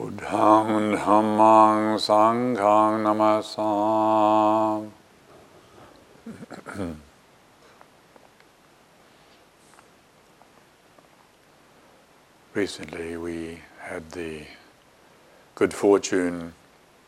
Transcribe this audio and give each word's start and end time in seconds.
Buddhang 0.00 0.96
Dhammang 0.96 2.00
Sanghang 2.00 3.04
Namasam. 3.04 4.90
Recently 12.54 13.18
we 13.18 13.60
had 13.80 14.12
the 14.12 14.46
good 15.54 15.74
fortune 15.74 16.54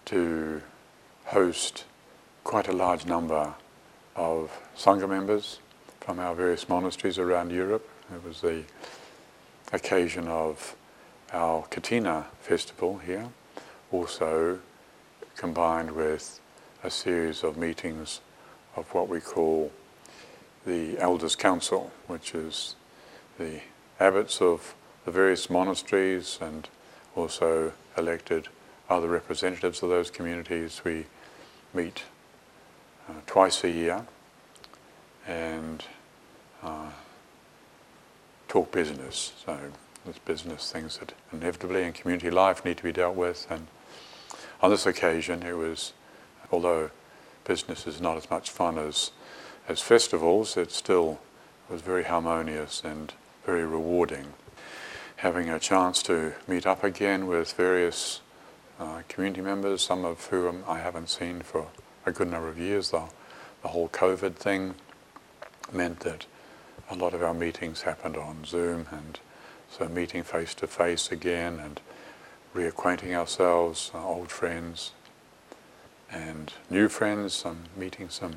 to 0.04 0.60
host 1.24 1.84
quite 2.44 2.68
a 2.68 2.74
large 2.74 3.06
number 3.06 3.54
of 4.14 4.50
Sangha 4.76 5.08
members 5.08 5.60
from 6.00 6.18
our 6.18 6.34
various 6.34 6.68
monasteries 6.68 7.16
around 7.18 7.52
Europe. 7.52 7.88
It 8.14 8.22
was 8.22 8.42
the 8.42 8.64
occasion 9.72 10.28
of 10.28 10.76
our 11.32 11.62
Kathina 11.68 12.26
festival 12.40 12.98
here, 12.98 13.28
also 13.90 14.60
combined 15.36 15.92
with 15.92 16.40
a 16.84 16.90
series 16.90 17.42
of 17.42 17.56
meetings 17.56 18.20
of 18.76 18.92
what 18.94 19.08
we 19.08 19.20
call 19.20 19.72
the 20.66 20.98
Elders' 20.98 21.36
Council, 21.36 21.90
which 22.06 22.34
is 22.34 22.76
the 23.38 23.60
abbots 23.98 24.40
of 24.40 24.74
the 25.04 25.10
various 25.10 25.50
monasteries 25.50 26.38
and 26.40 26.68
also 27.16 27.72
elected 27.96 28.48
other 28.88 29.08
representatives 29.08 29.82
of 29.82 29.88
those 29.88 30.10
communities. 30.10 30.82
We 30.84 31.06
meet 31.74 32.04
uh, 33.08 33.14
twice 33.26 33.64
a 33.64 33.70
year 33.70 34.06
and 35.26 35.84
uh, 36.62 36.90
talk 38.48 38.70
business. 38.70 39.32
So 39.44 39.58
there's 40.04 40.18
business 40.18 40.72
things 40.72 40.98
that 40.98 41.12
inevitably 41.32 41.84
in 41.84 41.92
community 41.92 42.30
life 42.30 42.64
need 42.64 42.76
to 42.78 42.82
be 42.82 42.92
dealt 42.92 43.16
with. 43.16 43.46
And 43.50 43.66
on 44.60 44.70
this 44.70 44.86
occasion, 44.86 45.42
it 45.42 45.56
was, 45.56 45.92
although 46.50 46.90
business 47.44 47.86
is 47.86 48.00
not 48.00 48.16
as 48.16 48.30
much 48.30 48.50
fun 48.50 48.78
as 48.78 49.10
as 49.68 49.80
festivals, 49.80 50.56
it 50.56 50.72
still 50.72 51.20
was 51.68 51.82
very 51.82 52.04
harmonious 52.04 52.82
and 52.84 53.12
very 53.44 53.64
rewarding. 53.64 54.32
Having 55.16 55.50
a 55.50 55.58
chance 55.58 56.02
to 56.04 56.34
meet 56.48 56.66
up 56.66 56.82
again 56.82 57.26
with 57.26 57.52
various 57.52 58.20
uh, 58.80 59.02
community 59.08 59.40
members, 59.40 59.82
some 59.82 60.04
of 60.04 60.26
whom 60.26 60.64
I 60.66 60.78
haven't 60.78 61.08
seen 61.08 61.40
for 61.42 61.68
a 62.04 62.12
good 62.12 62.28
number 62.28 62.48
of 62.48 62.58
years. 62.58 62.90
The, 62.90 63.04
the 63.62 63.68
whole 63.68 63.88
COVID 63.88 64.34
thing 64.34 64.74
meant 65.72 66.00
that 66.00 66.26
a 66.90 66.96
lot 66.96 67.14
of 67.14 67.22
our 67.22 67.34
meetings 67.34 67.82
happened 67.82 68.16
on 68.16 68.44
Zoom, 68.44 68.86
and 68.90 69.20
so 69.76 69.88
meeting 69.88 70.22
face 70.22 70.54
to 70.54 70.66
face 70.66 71.10
again 71.10 71.58
and 71.58 71.80
reacquainting 72.54 73.14
ourselves, 73.14 73.90
old 73.94 74.30
friends 74.30 74.92
and 76.10 76.52
new 76.68 76.88
friends, 76.88 77.32
some 77.32 77.64
meeting 77.74 78.10
some 78.10 78.34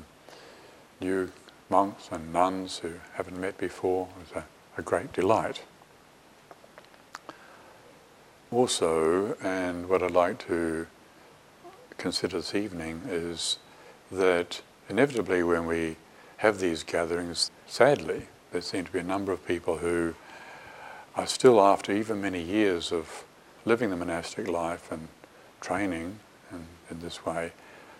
new 0.98 1.30
monks 1.68 2.08
and 2.10 2.32
nuns 2.32 2.78
who 2.78 2.94
haven't 3.14 3.38
met 3.38 3.58
before 3.58 4.08
was 4.18 4.42
a, 4.42 4.80
a 4.80 4.82
great 4.82 5.12
delight. 5.12 5.62
Also, 8.50 9.36
and 9.42 9.88
what 9.88 10.02
I'd 10.02 10.12
like 10.12 10.46
to 10.46 10.86
consider 11.98 12.38
this 12.38 12.54
evening 12.54 13.02
is 13.08 13.58
that 14.10 14.62
inevitably 14.88 15.42
when 15.42 15.66
we 15.66 15.96
have 16.38 16.60
these 16.60 16.82
gatherings, 16.82 17.50
sadly, 17.66 18.28
there 18.52 18.62
seem 18.62 18.84
to 18.84 18.92
be 18.92 19.00
a 19.00 19.02
number 19.04 19.32
of 19.32 19.46
people 19.46 19.78
who 19.78 20.14
are 21.16 21.26
still, 21.26 21.60
after 21.60 21.92
even 21.92 22.20
many 22.20 22.42
years 22.42 22.92
of 22.92 23.24
living 23.64 23.90
the 23.90 23.96
monastic 23.96 24.46
life 24.46 24.92
and 24.92 25.08
training 25.60 26.18
in, 26.52 26.66
in 26.90 27.00
this 27.00 27.24
way, 27.24 27.52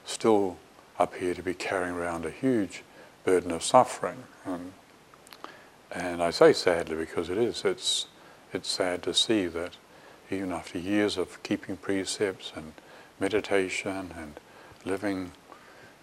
still 0.05 0.57
appear 0.99 1.35
to 1.35 1.43
be 1.43 1.55
carrying 1.55 1.95
around 1.95 2.25
a 2.25 2.31
huge 2.31 2.83
burden 3.25 3.51
of 3.51 3.63
suffering. 3.63 4.23
Um, 4.45 4.73
and 5.91 6.23
I 6.23 6.31
say 6.31 6.53
sadly 6.53 6.97
because 6.97 7.31
it 7.31 7.39
is. 7.39 7.65
It's, 7.65 8.07
it's 8.53 8.69
sad 8.69 9.03
to 9.05 9.15
see 9.15 9.47
that 9.47 9.77
even 10.31 10.53
after 10.53 10.79
years 10.79 11.17
of 11.17 11.43
keeping 11.43 11.77
precepts 11.77 12.53
and 12.55 12.73
meditation 13.19 14.13
and 14.17 14.39
living 14.85 15.33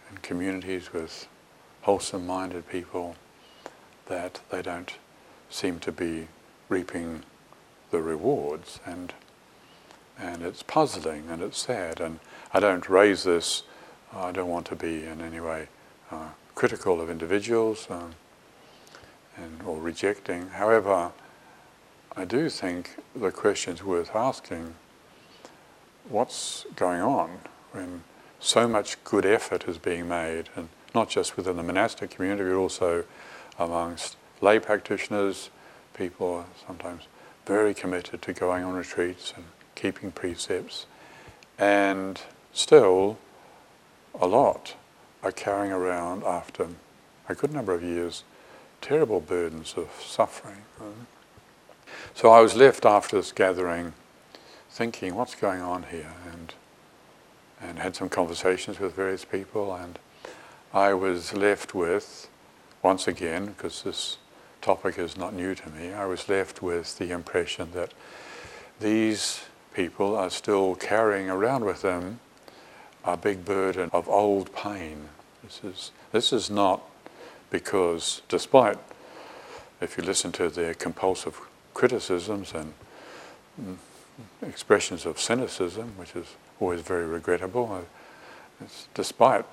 in 0.10 0.18
communities 0.18 0.92
with 0.94 1.28
wholesome 1.82 2.26
minded 2.26 2.68
people, 2.70 3.16
that 4.08 4.40
they 4.50 4.62
don't 4.62 4.96
seem 5.50 5.80
to 5.80 5.92
be 5.92 6.28
reaping 6.74 7.22
the 7.92 8.02
rewards. 8.02 8.80
And, 8.86 9.14
and 10.20 10.42
it's 10.42 10.64
puzzling 10.64 11.30
and 11.30 11.42
it's 11.42 11.60
sad. 11.60 12.00
And 12.00 12.20
I 12.54 12.60
don't 12.60 12.90
raise 12.90 13.24
this, 13.24 13.64
I 14.12 14.32
don't 14.32 14.50
want 14.50 14.66
to 14.68 14.76
be 14.76 15.06
in 15.06 15.22
any 15.22 15.40
way 15.40 15.68
uh, 16.12 16.30
critical 16.56 17.02
of 17.02 17.10
individuals 17.10 17.88
um, 17.90 18.16
and, 19.38 19.62
or 19.64 19.80
rejecting. 19.80 20.50
However, 20.50 21.12
I 22.16 22.26
do 22.26 22.50
think 22.50 22.96
the 23.16 23.32
question 23.32 23.74
is 23.74 23.84
worth 23.84 24.16
asking 24.16 24.76
what's 26.10 26.66
going 26.76 27.02
on 27.02 27.40
when 27.72 28.04
so 28.40 28.68
much 28.68 29.04
good 29.04 29.26
effort 29.26 29.68
is 29.68 29.78
being 29.78 30.08
made, 30.08 30.50
and 30.56 30.68
not 30.94 31.10
just 31.10 31.38
within 31.38 31.56
the 31.56 31.64
monastic 31.64 32.12
community, 32.12 32.50
but 32.50 32.58
also 32.58 33.06
amongst 33.58 34.18
lay 34.42 34.60
practitioners. 34.60 35.50
People 35.94 36.34
are 36.34 36.46
sometimes 36.66 37.04
very 37.46 37.74
committed 37.74 38.22
to 38.22 38.34
going 38.34 38.64
on 38.64 38.74
retreats 38.74 39.34
and 39.36 39.46
keeping 39.76 40.12
precepts, 40.12 40.86
and 41.58 42.22
still 42.52 43.18
a 44.20 44.28
lot 44.28 44.76
are 45.22 45.32
carrying 45.32 45.72
around 45.72 46.24
after 46.24 46.68
a 47.30 47.36
good 47.36 47.54
number 47.54 47.74
of 47.74 47.84
years 47.84 48.24
terrible 48.82 49.22
burdens 49.22 49.76
of 49.78 49.90
suffering. 50.02 50.64
So 52.14 52.30
I 52.30 52.42
was 52.42 52.56
left 52.56 52.86
after 52.86 53.16
this 53.16 53.32
gathering 53.32 53.94
thinking, 54.70 55.16
what's 55.16 55.36
going 55.36 55.62
on 55.62 55.84
here? 55.84 56.14
And, 56.32 56.54
and 57.62 57.80
had 57.80 57.96
some 57.96 58.10
conversations 58.10 58.80
with 58.80 58.94
various 58.96 59.24
people, 59.24 59.74
and 59.74 59.98
I 60.74 60.94
was 60.94 61.34
left 61.34 61.74
with, 61.74 62.28
once 62.82 63.08
again, 63.08 63.46
because 63.46 63.84
this 63.84 64.18
topic 64.64 64.98
is 64.98 65.18
not 65.18 65.34
new 65.34 65.54
to 65.54 65.70
me, 65.70 65.94
I 65.94 66.06
was 66.06 66.28
left 66.28 66.62
with 66.62 66.98
the 66.98 67.12
impression 67.12 67.70
that 67.74 67.94
these 68.80 69.44
people 69.74 70.16
are 70.16 70.30
still 70.30 70.76
carrying 70.76 71.30
around 71.30 71.66
with 71.66 71.82
them 71.82 72.20
a 73.04 73.18
big 73.18 73.44
burden 73.44 73.90
of 73.92 74.08
old 74.08 74.56
pain. 74.56 75.10
This 75.44 75.62
is, 75.64 75.92
this 76.14 76.32
is 76.32 76.50
not 76.50 76.82
because, 77.50 78.22
despite, 78.30 78.78
if 79.82 79.98
you 79.98 80.04
listen 80.04 80.32
to 80.34 80.50
their 80.50 80.74
compulsive 80.74 81.40
criticisms 81.74 82.54
and 82.54 82.74
mm, 83.62 83.76
expressions 84.48 85.06
of 85.06 85.20
cynicism, 85.20 85.92
which 85.98 86.16
is 86.16 86.28
always 86.62 86.82
very 86.82 87.06
regrettable, 87.06 87.86
uh, 88.62 88.66
despite 88.94 89.46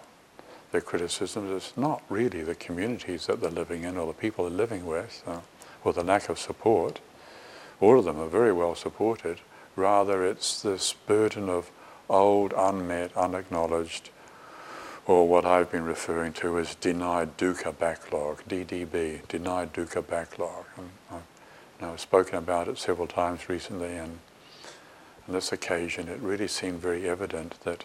their 0.73 0.81
criticisms, 0.81 1.51
it's 1.51 1.77
not 1.77 2.03
really 2.09 2.43
the 2.43 2.55
communities 2.55 3.27
that 3.27 3.41
they're 3.41 3.51
living 3.51 3.85
in 3.85 3.97
or 3.97 4.07
the 4.07 4.13
people 4.13 4.49
they're 4.49 4.57
living 4.57 4.87
with 4.87 5.23
uh, 5.27 5.41
or 5.85 5.93
the 5.93 6.05
lack 6.05 6.29
of 6.29 6.39
support. 6.39 7.01
All 7.81 7.99
of 7.99 8.05
them 8.05 8.19
are 8.21 8.29
very 8.29 8.53
well 8.53 8.75
supported. 8.75 9.41
Rather, 9.75 10.25
it's 10.25 10.63
this 10.63 10.93
burden 10.93 11.49
of 11.49 11.71
old, 12.09 12.53
unmet, 12.57 13.17
unacknowledged, 13.17 14.11
or 15.07 15.27
what 15.27 15.45
I've 15.45 15.71
been 15.71 15.85
referring 15.85 16.33
to 16.35 16.59
as 16.59 16.75
denied 16.75 17.37
dukkha 17.37 17.77
backlog, 17.77 18.43
DDB, 18.49 19.27
denied 19.29 19.73
dukkha 19.73 20.07
backlog. 20.07 20.67
And 20.77 20.91
I've, 21.11 21.93
I've 21.93 22.01
spoken 22.01 22.37
about 22.37 22.69
it 22.69 22.79
several 22.79 23.07
times 23.07 23.49
recently, 23.49 23.97
and 23.97 24.19
on 25.27 25.35
this 25.35 25.53
occasion 25.53 26.09
it 26.09 26.21
really 26.21 26.49
seemed 26.49 26.81
very 26.81 27.09
evident 27.09 27.61
that 27.63 27.85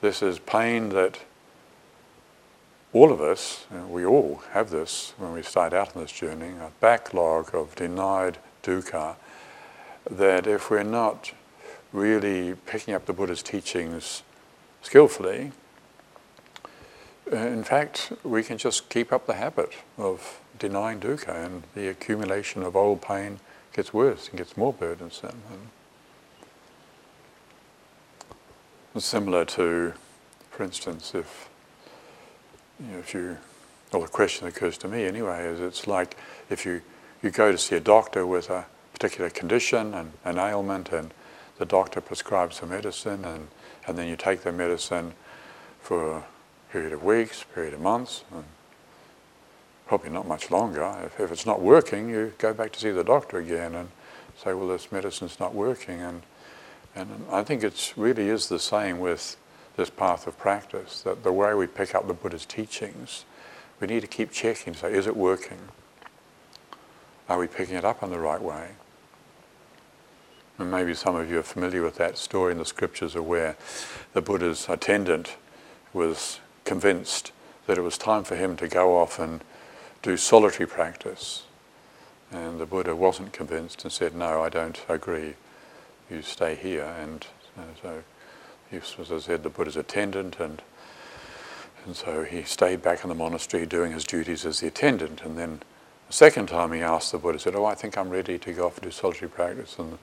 this 0.00 0.22
is 0.22 0.38
pain 0.40 0.90
that 0.90 1.20
all 2.92 3.10
of 3.10 3.20
us, 3.20 3.66
we 3.88 4.04
all 4.04 4.42
have 4.52 4.70
this 4.70 5.14
when 5.16 5.32
we 5.32 5.42
start 5.42 5.72
out 5.72 5.96
on 5.96 6.02
this 6.02 6.12
journey, 6.12 6.50
a 6.60 6.70
backlog 6.80 7.54
of 7.54 7.74
denied 7.74 8.38
dukkha, 8.62 9.16
that 10.10 10.46
if 10.46 10.70
we're 10.70 10.82
not 10.82 11.32
really 11.92 12.54
picking 12.66 12.92
up 12.92 13.06
the 13.06 13.12
Buddha's 13.12 13.42
teachings 13.42 14.22
skillfully, 14.82 15.52
uh, 17.32 17.36
in 17.36 17.64
fact, 17.64 18.12
we 18.24 18.42
can 18.42 18.58
just 18.58 18.90
keep 18.90 19.10
up 19.10 19.26
the 19.26 19.34
habit 19.34 19.72
of 19.96 20.40
denying 20.58 21.00
dukkha, 21.00 21.46
and 21.46 21.62
the 21.74 21.88
accumulation 21.88 22.62
of 22.62 22.76
old 22.76 23.00
pain 23.00 23.40
gets 23.72 23.94
worse 23.94 24.28
and 24.28 24.36
gets 24.36 24.54
more 24.56 24.72
burdensome. 24.72 25.40
And 28.92 29.02
similar 29.02 29.46
to, 29.46 29.94
for 30.50 30.62
instance, 30.62 31.14
if 31.14 31.48
you 32.80 32.92
know, 32.92 32.98
if 32.98 33.14
you, 33.14 33.36
well, 33.92 34.02
the 34.02 34.08
question 34.08 34.46
that 34.46 34.56
occurs 34.56 34.78
to 34.78 34.88
me 34.88 35.04
anyway 35.04 35.44
is 35.44 35.60
it's 35.60 35.86
like 35.86 36.16
if 36.50 36.64
you, 36.64 36.82
you 37.22 37.30
go 37.30 37.52
to 37.52 37.58
see 37.58 37.76
a 37.76 37.80
doctor 37.80 38.26
with 38.26 38.50
a 38.50 38.66
particular 38.92 39.30
condition 39.30 39.94
and 39.94 40.12
an 40.24 40.38
ailment, 40.38 40.92
and 40.92 41.12
the 41.58 41.66
doctor 41.66 42.00
prescribes 42.00 42.56
some 42.56 42.70
medicine 42.70 43.24
and, 43.24 43.48
and 43.86 43.98
then 43.98 44.08
you 44.08 44.16
take 44.16 44.42
the 44.42 44.52
medicine 44.52 45.12
for 45.80 46.18
a 46.18 46.24
period 46.70 46.92
of 46.92 47.02
weeks, 47.02 47.44
period 47.54 47.74
of 47.74 47.80
months, 47.80 48.24
and 48.32 48.44
probably 49.86 50.10
not 50.10 50.26
much 50.26 50.50
longer. 50.50 50.82
If, 51.04 51.20
if 51.20 51.32
it's 51.32 51.46
not 51.46 51.60
working, 51.60 52.08
you 52.08 52.32
go 52.38 52.54
back 52.54 52.72
to 52.72 52.80
see 52.80 52.90
the 52.90 53.04
doctor 53.04 53.38
again 53.38 53.74
and 53.74 53.88
say, 54.42 54.54
well, 54.54 54.68
this 54.68 54.90
medicine's 54.90 55.38
not 55.38 55.54
working. 55.54 56.00
And, 56.00 56.22
and 56.94 57.24
I 57.30 57.42
think 57.42 57.62
it 57.62 57.92
really 57.96 58.28
is 58.28 58.48
the 58.48 58.58
same 58.58 59.00
with 59.00 59.36
this 59.76 59.90
path 59.90 60.26
of 60.26 60.38
practice, 60.38 61.02
that 61.02 61.22
the 61.22 61.32
way 61.32 61.54
we 61.54 61.66
pick 61.66 61.94
up 61.94 62.06
the 62.06 62.14
Buddha's 62.14 62.46
teachings, 62.46 63.24
we 63.80 63.86
need 63.86 64.00
to 64.00 64.06
keep 64.06 64.30
checking, 64.30 64.74
say, 64.74 64.92
is 64.92 65.06
it 65.06 65.16
working? 65.16 65.58
Are 67.28 67.38
we 67.38 67.46
picking 67.46 67.76
it 67.76 67.84
up 67.84 68.02
in 68.02 68.10
the 68.10 68.18
right 68.18 68.42
way? 68.42 68.70
And 70.58 70.70
maybe 70.70 70.94
some 70.94 71.16
of 71.16 71.30
you 71.30 71.38
are 71.38 71.44
familiar 71.44 71.82
with 71.82 71.96
that 71.96 72.18
story 72.18 72.52
in 72.52 72.58
the 72.58 72.64
scriptures 72.64 73.14
of 73.14 73.26
where 73.26 73.56
the 74.12 74.20
Buddha's 74.20 74.68
attendant 74.68 75.36
was 75.92 76.40
convinced 76.64 77.32
that 77.66 77.78
it 77.78 77.82
was 77.82 77.96
time 77.96 78.24
for 78.24 78.36
him 78.36 78.56
to 78.56 78.68
go 78.68 78.96
off 78.98 79.18
and 79.18 79.42
do 80.02 80.16
solitary 80.16 80.66
practice. 80.66 81.44
And 82.30 82.60
the 82.60 82.66
Buddha 82.66 82.94
wasn't 82.96 83.32
convinced 83.32 83.84
and 83.84 83.92
said, 83.92 84.14
No, 84.14 84.42
I 84.42 84.48
don't 84.48 84.82
agree. 84.88 85.34
You 86.10 86.22
stay 86.22 86.54
here. 86.54 86.84
And 87.00 87.26
uh, 87.58 87.62
so 87.80 88.04
he 88.72 88.78
was, 88.78 88.96
as 88.98 89.12
I 89.12 89.18
said, 89.18 89.42
the 89.42 89.50
Buddha's 89.50 89.76
attendant, 89.76 90.40
and, 90.40 90.62
and 91.84 91.94
so 91.94 92.24
he 92.24 92.42
stayed 92.42 92.80
back 92.80 93.04
in 93.04 93.10
the 93.10 93.14
monastery 93.14 93.66
doing 93.66 93.92
his 93.92 94.04
duties 94.04 94.46
as 94.46 94.60
the 94.60 94.66
attendant. 94.68 95.20
And 95.22 95.38
then 95.38 95.60
the 96.08 96.14
second 96.14 96.46
time 96.46 96.72
he 96.72 96.80
asked 96.80 97.12
the 97.12 97.18
Buddha, 97.18 97.38
said, 97.38 97.54
Oh, 97.54 97.66
I 97.66 97.74
think 97.74 97.98
I'm 97.98 98.08
ready 98.08 98.38
to 98.38 98.52
go 98.54 98.66
off 98.66 98.78
and 98.78 98.84
do 98.84 98.90
solitary 98.90 99.30
practice. 99.30 99.78
And 99.78 99.98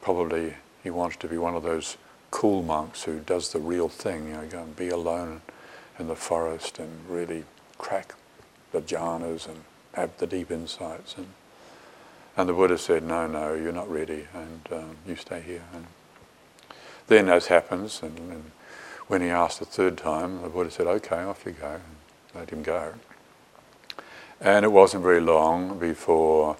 probably 0.00 0.54
he 0.84 0.90
wanted 0.90 1.18
to 1.20 1.28
be 1.28 1.38
one 1.38 1.56
of 1.56 1.64
those 1.64 1.96
cool 2.30 2.62
monks 2.62 3.02
who 3.02 3.18
does 3.18 3.52
the 3.52 3.58
real 3.58 3.88
thing, 3.88 4.28
you 4.28 4.34
know, 4.34 4.46
go 4.46 4.62
and 4.62 4.76
be 4.76 4.90
alone 4.90 5.42
in 5.98 6.06
the 6.06 6.16
forest 6.16 6.78
and 6.78 6.90
really 7.08 7.44
crack 7.78 8.14
the 8.70 8.80
jhanas 8.80 9.48
and 9.48 9.64
have 9.94 10.16
the 10.18 10.26
deep 10.26 10.52
insights. 10.52 11.16
And, 11.16 11.26
and 12.36 12.48
the 12.48 12.52
Buddha 12.52 12.78
said, 12.78 13.02
no, 13.02 13.26
no, 13.26 13.54
you're 13.54 13.72
not 13.72 13.90
ready, 13.90 14.26
and 14.34 14.68
um, 14.72 14.96
you 15.06 15.16
stay 15.16 15.40
here. 15.40 15.62
And 15.72 15.86
then, 17.06 17.28
as 17.28 17.46
happens, 17.46 18.00
and, 18.02 18.18
and, 18.18 18.50
when 19.06 19.20
he 19.20 19.28
asked 19.28 19.58
the 19.58 19.66
third 19.66 19.98
time, 19.98 20.40
the 20.40 20.48
Buddha 20.48 20.70
said, 20.70 20.86
okay, 20.86 21.22
off 21.22 21.44
you 21.44 21.52
go, 21.52 21.72
and 21.72 21.82
let 22.34 22.48
him 22.48 22.62
go. 22.62 22.94
And 24.40 24.64
it 24.64 24.72
wasn't 24.72 25.02
very 25.02 25.20
long 25.20 25.78
before 25.78 26.56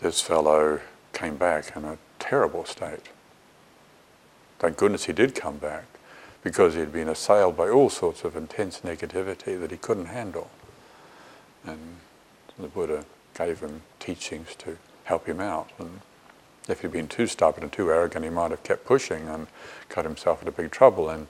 this 0.00 0.20
fellow 0.20 0.80
came 1.12 1.36
back 1.36 1.76
in 1.76 1.84
a 1.84 1.98
terrible 2.18 2.64
state. 2.64 3.08
Thank 4.58 4.76
goodness 4.76 5.04
he 5.04 5.12
did 5.12 5.34
come 5.34 5.58
back, 5.58 5.84
because 6.42 6.74
he'd 6.74 6.92
been 6.92 7.08
assailed 7.08 7.56
by 7.56 7.68
all 7.68 7.88
sorts 7.88 8.24
of 8.24 8.36
intense 8.36 8.80
negativity 8.80 9.58
that 9.60 9.70
he 9.70 9.76
couldn't 9.76 10.06
handle. 10.06 10.50
And 11.64 11.98
the 12.58 12.68
Buddha 12.68 13.04
gave 13.34 13.60
him 13.60 13.82
teachings 14.00 14.54
to 14.56 14.78
help 15.04 15.26
him 15.26 15.40
out. 15.40 15.70
And 15.78 16.00
if 16.68 16.82
he'd 16.82 16.92
been 16.92 17.08
too 17.08 17.26
stubborn 17.26 17.62
and 17.62 17.72
too 17.72 17.90
arrogant, 17.90 18.24
he 18.24 18.30
might 18.30 18.50
have 18.50 18.62
kept 18.62 18.84
pushing 18.84 19.28
and 19.28 19.46
got 19.88 20.04
himself 20.04 20.40
into 20.40 20.52
big 20.52 20.70
trouble. 20.70 21.08
And 21.08 21.26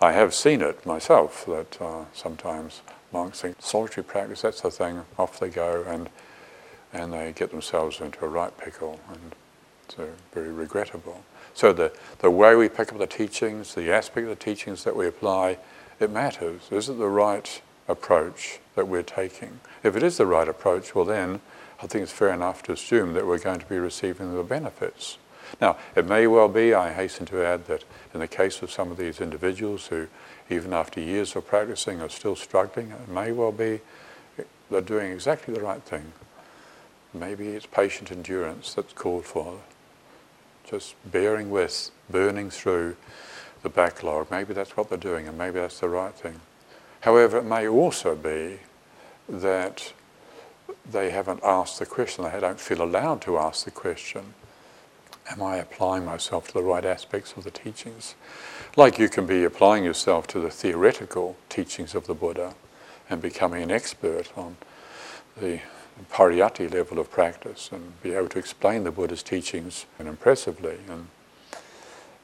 I 0.00 0.12
have 0.12 0.34
seen 0.34 0.62
it 0.62 0.86
myself 0.86 1.44
that 1.46 1.80
uh, 1.80 2.04
sometimes 2.12 2.82
monks 3.12 3.40
think 3.40 3.56
solitary 3.60 4.04
practice, 4.04 4.42
that's 4.42 4.60
the 4.60 4.70
thing, 4.70 5.02
off 5.18 5.40
they 5.40 5.48
go 5.48 5.84
and 5.86 6.08
and 6.92 7.12
they 7.12 7.32
get 7.32 7.50
themselves 7.50 8.00
into 8.00 8.24
a 8.24 8.28
right 8.28 8.56
pickle 8.56 8.98
and 9.12 9.34
so 9.88 10.08
very 10.32 10.50
regrettable. 10.50 11.22
So 11.54 11.72
the, 11.72 11.92
the 12.20 12.30
way 12.30 12.54
we 12.54 12.68
pick 12.68 12.92
up 12.92 12.98
the 12.98 13.06
teachings, 13.06 13.74
the 13.74 13.92
aspect 13.92 14.24
of 14.24 14.30
the 14.30 14.44
teachings 14.44 14.84
that 14.84 14.96
we 14.96 15.06
apply, 15.06 15.58
it 16.00 16.10
matters. 16.10 16.62
Is 16.70 16.88
it 16.88 16.98
the 16.98 17.08
right 17.08 17.60
approach 17.88 18.60
that 18.74 18.86
we're 18.86 19.02
taking? 19.02 19.60
If 19.82 19.96
it 19.96 20.02
is 20.02 20.18
the 20.18 20.26
right 20.26 20.48
approach, 20.48 20.94
well 20.94 21.04
then 21.04 21.40
I 21.80 21.86
think 21.86 22.02
it's 22.02 22.12
fair 22.12 22.30
enough 22.30 22.62
to 22.64 22.72
assume 22.72 23.12
that 23.14 23.26
we're 23.26 23.38
going 23.38 23.60
to 23.60 23.66
be 23.66 23.78
receiving 23.78 24.34
the 24.34 24.42
benefits. 24.42 25.18
Now, 25.60 25.78
it 25.96 26.06
may 26.06 26.26
well 26.26 26.48
be, 26.48 26.74
I 26.74 26.92
hasten 26.92 27.24
to 27.26 27.44
add, 27.44 27.66
that 27.66 27.84
in 28.12 28.20
the 28.20 28.28
case 28.28 28.60
of 28.62 28.70
some 28.70 28.90
of 28.90 28.96
these 28.96 29.20
individuals 29.20 29.86
who, 29.86 30.08
even 30.50 30.72
after 30.72 31.00
years 31.00 31.34
of 31.36 31.46
practicing, 31.46 32.00
are 32.00 32.08
still 32.08 32.36
struggling, 32.36 32.90
it 32.90 33.08
may 33.08 33.32
well 33.32 33.52
be 33.52 33.80
they're 34.70 34.80
doing 34.80 35.12
exactly 35.12 35.54
the 35.54 35.60
right 35.60 35.82
thing. 35.82 36.12
Maybe 37.14 37.48
it's 37.48 37.66
patient 37.66 38.12
endurance 38.12 38.74
that's 38.74 38.92
called 38.92 39.24
for. 39.24 39.60
Just 40.68 40.94
bearing 41.10 41.48
with, 41.48 41.90
burning 42.10 42.50
through 42.50 42.96
the 43.62 43.70
backlog. 43.70 44.30
Maybe 44.30 44.52
that's 44.52 44.76
what 44.76 44.90
they're 44.90 44.98
doing, 44.98 45.26
and 45.26 45.38
maybe 45.38 45.58
that's 45.58 45.80
the 45.80 45.88
right 45.88 46.12
thing. 46.12 46.40
However, 47.00 47.38
it 47.38 47.44
may 47.44 47.66
also 47.66 48.14
be 48.14 48.58
that 49.28 49.92
they 50.90 51.10
haven't 51.10 51.40
asked 51.44 51.78
the 51.78 51.86
question, 51.86 52.24
they 52.24 52.40
don't 52.40 52.60
feel 52.60 52.82
allowed 52.82 53.20
to 53.22 53.38
ask 53.38 53.64
the 53.64 53.70
question 53.70 54.34
Am 55.30 55.42
I 55.42 55.56
applying 55.56 56.06
myself 56.06 56.48
to 56.48 56.54
the 56.54 56.62
right 56.62 56.84
aspects 56.84 57.34
of 57.36 57.44
the 57.44 57.50
teachings? 57.50 58.14
Like 58.76 58.98
you 58.98 59.10
can 59.10 59.26
be 59.26 59.44
applying 59.44 59.84
yourself 59.84 60.26
to 60.28 60.40
the 60.40 60.48
theoretical 60.48 61.36
teachings 61.50 61.94
of 61.94 62.06
the 62.06 62.14
Buddha 62.14 62.54
and 63.10 63.20
becoming 63.20 63.62
an 63.62 63.70
expert 63.70 64.32
on 64.36 64.56
the 65.36 65.60
pariyatti 66.10 66.72
level 66.72 66.98
of 66.98 67.10
practice 67.10 67.68
and 67.72 68.00
be 68.02 68.14
able 68.14 68.28
to 68.28 68.38
explain 68.38 68.84
the 68.84 68.90
Buddha's 68.90 69.22
teachings 69.22 69.84
impressively 69.98 70.78
and, 70.88 71.08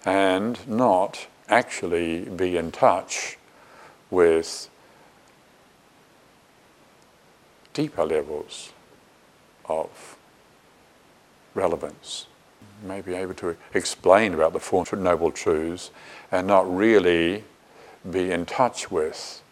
and 0.07 0.67
not 0.67 1.27
actually 1.49 2.25
be 2.25 2.57
in 2.57 2.73
touch 2.73 3.37
with 4.11 4.71
deeper 7.75 8.05
levels 8.05 8.73
of 9.67 10.17
relevance. 11.55 12.27
May 12.83 13.01
be 13.01 13.15
able 13.15 13.35
to 13.35 13.57
explain 13.73 14.35
about 14.35 14.53
the 14.53 14.61
Four 14.61 14.85
Noble 14.97 15.31
Truths 15.31 15.91
and 16.33 16.47
not 16.47 16.73
really 16.73 17.45
be 18.11 18.31
in 18.31 18.47
touch 18.47 18.91
with 18.91 19.43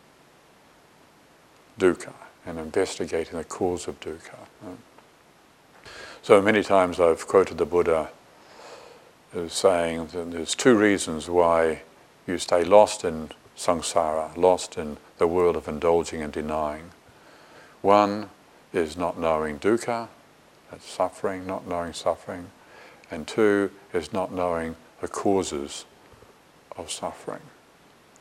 dukkha 1.78 2.12
and 2.46 2.58
investigating 2.58 3.36
the 3.36 3.44
cause 3.44 3.86
of 3.88 4.00
dukkha. 4.00 4.38
So 6.22 6.40
many 6.40 6.62
times 6.62 7.00
I've 7.00 7.26
quoted 7.26 7.58
the 7.58 7.66
Buddha 7.66 8.10
as 9.34 9.52
saying 9.52 10.08
that 10.08 10.30
there's 10.30 10.54
two 10.54 10.76
reasons 10.76 11.28
why 11.28 11.82
you 12.26 12.38
stay 12.38 12.64
lost 12.64 13.04
in 13.04 13.30
samsara, 13.56 14.36
lost 14.36 14.76
in 14.76 14.98
the 15.18 15.26
world 15.26 15.56
of 15.56 15.66
indulging 15.68 16.22
and 16.22 16.32
denying. 16.32 16.90
One 17.82 18.30
is 18.72 18.96
not 18.96 19.18
knowing 19.18 19.58
dukkha, 19.58 20.08
that's 20.70 20.88
suffering, 20.88 21.46
not 21.46 21.66
knowing 21.66 21.92
suffering. 21.92 22.46
And 23.10 23.26
two 23.26 23.70
is 23.92 24.12
not 24.12 24.32
knowing 24.32 24.76
the 25.00 25.08
causes 25.08 25.84
of 26.76 26.90
suffering, 26.90 27.42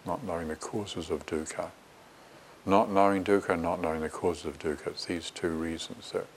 not 0.05 0.23
knowing 0.23 0.49
the 0.49 0.55
causes 0.55 1.09
of 1.09 1.25
dukkha. 1.25 1.69
Not 2.65 2.91
knowing 2.91 3.23
dukkha, 3.23 3.59
not 3.59 3.81
knowing 3.81 4.01
the 4.01 4.09
causes 4.09 4.45
of 4.45 4.59
dukkha, 4.59 4.87
it's 4.87 5.05
these 5.05 5.31
two 5.31 5.49
reasons 5.49 6.11
that, 6.11 6.27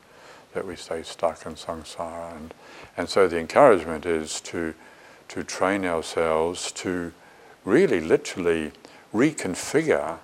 that 0.52 0.66
we 0.66 0.76
stay 0.76 1.02
stuck 1.02 1.44
in 1.46 1.54
samsara. 1.54 2.36
And, 2.36 2.54
and 2.96 3.08
so 3.08 3.26
the 3.26 3.38
encouragement 3.38 4.06
is 4.06 4.40
to, 4.42 4.74
to 5.28 5.42
train 5.42 5.84
ourselves 5.84 6.70
to 6.72 7.12
really 7.64 8.00
literally 8.00 8.72
reconfigure 9.12 10.18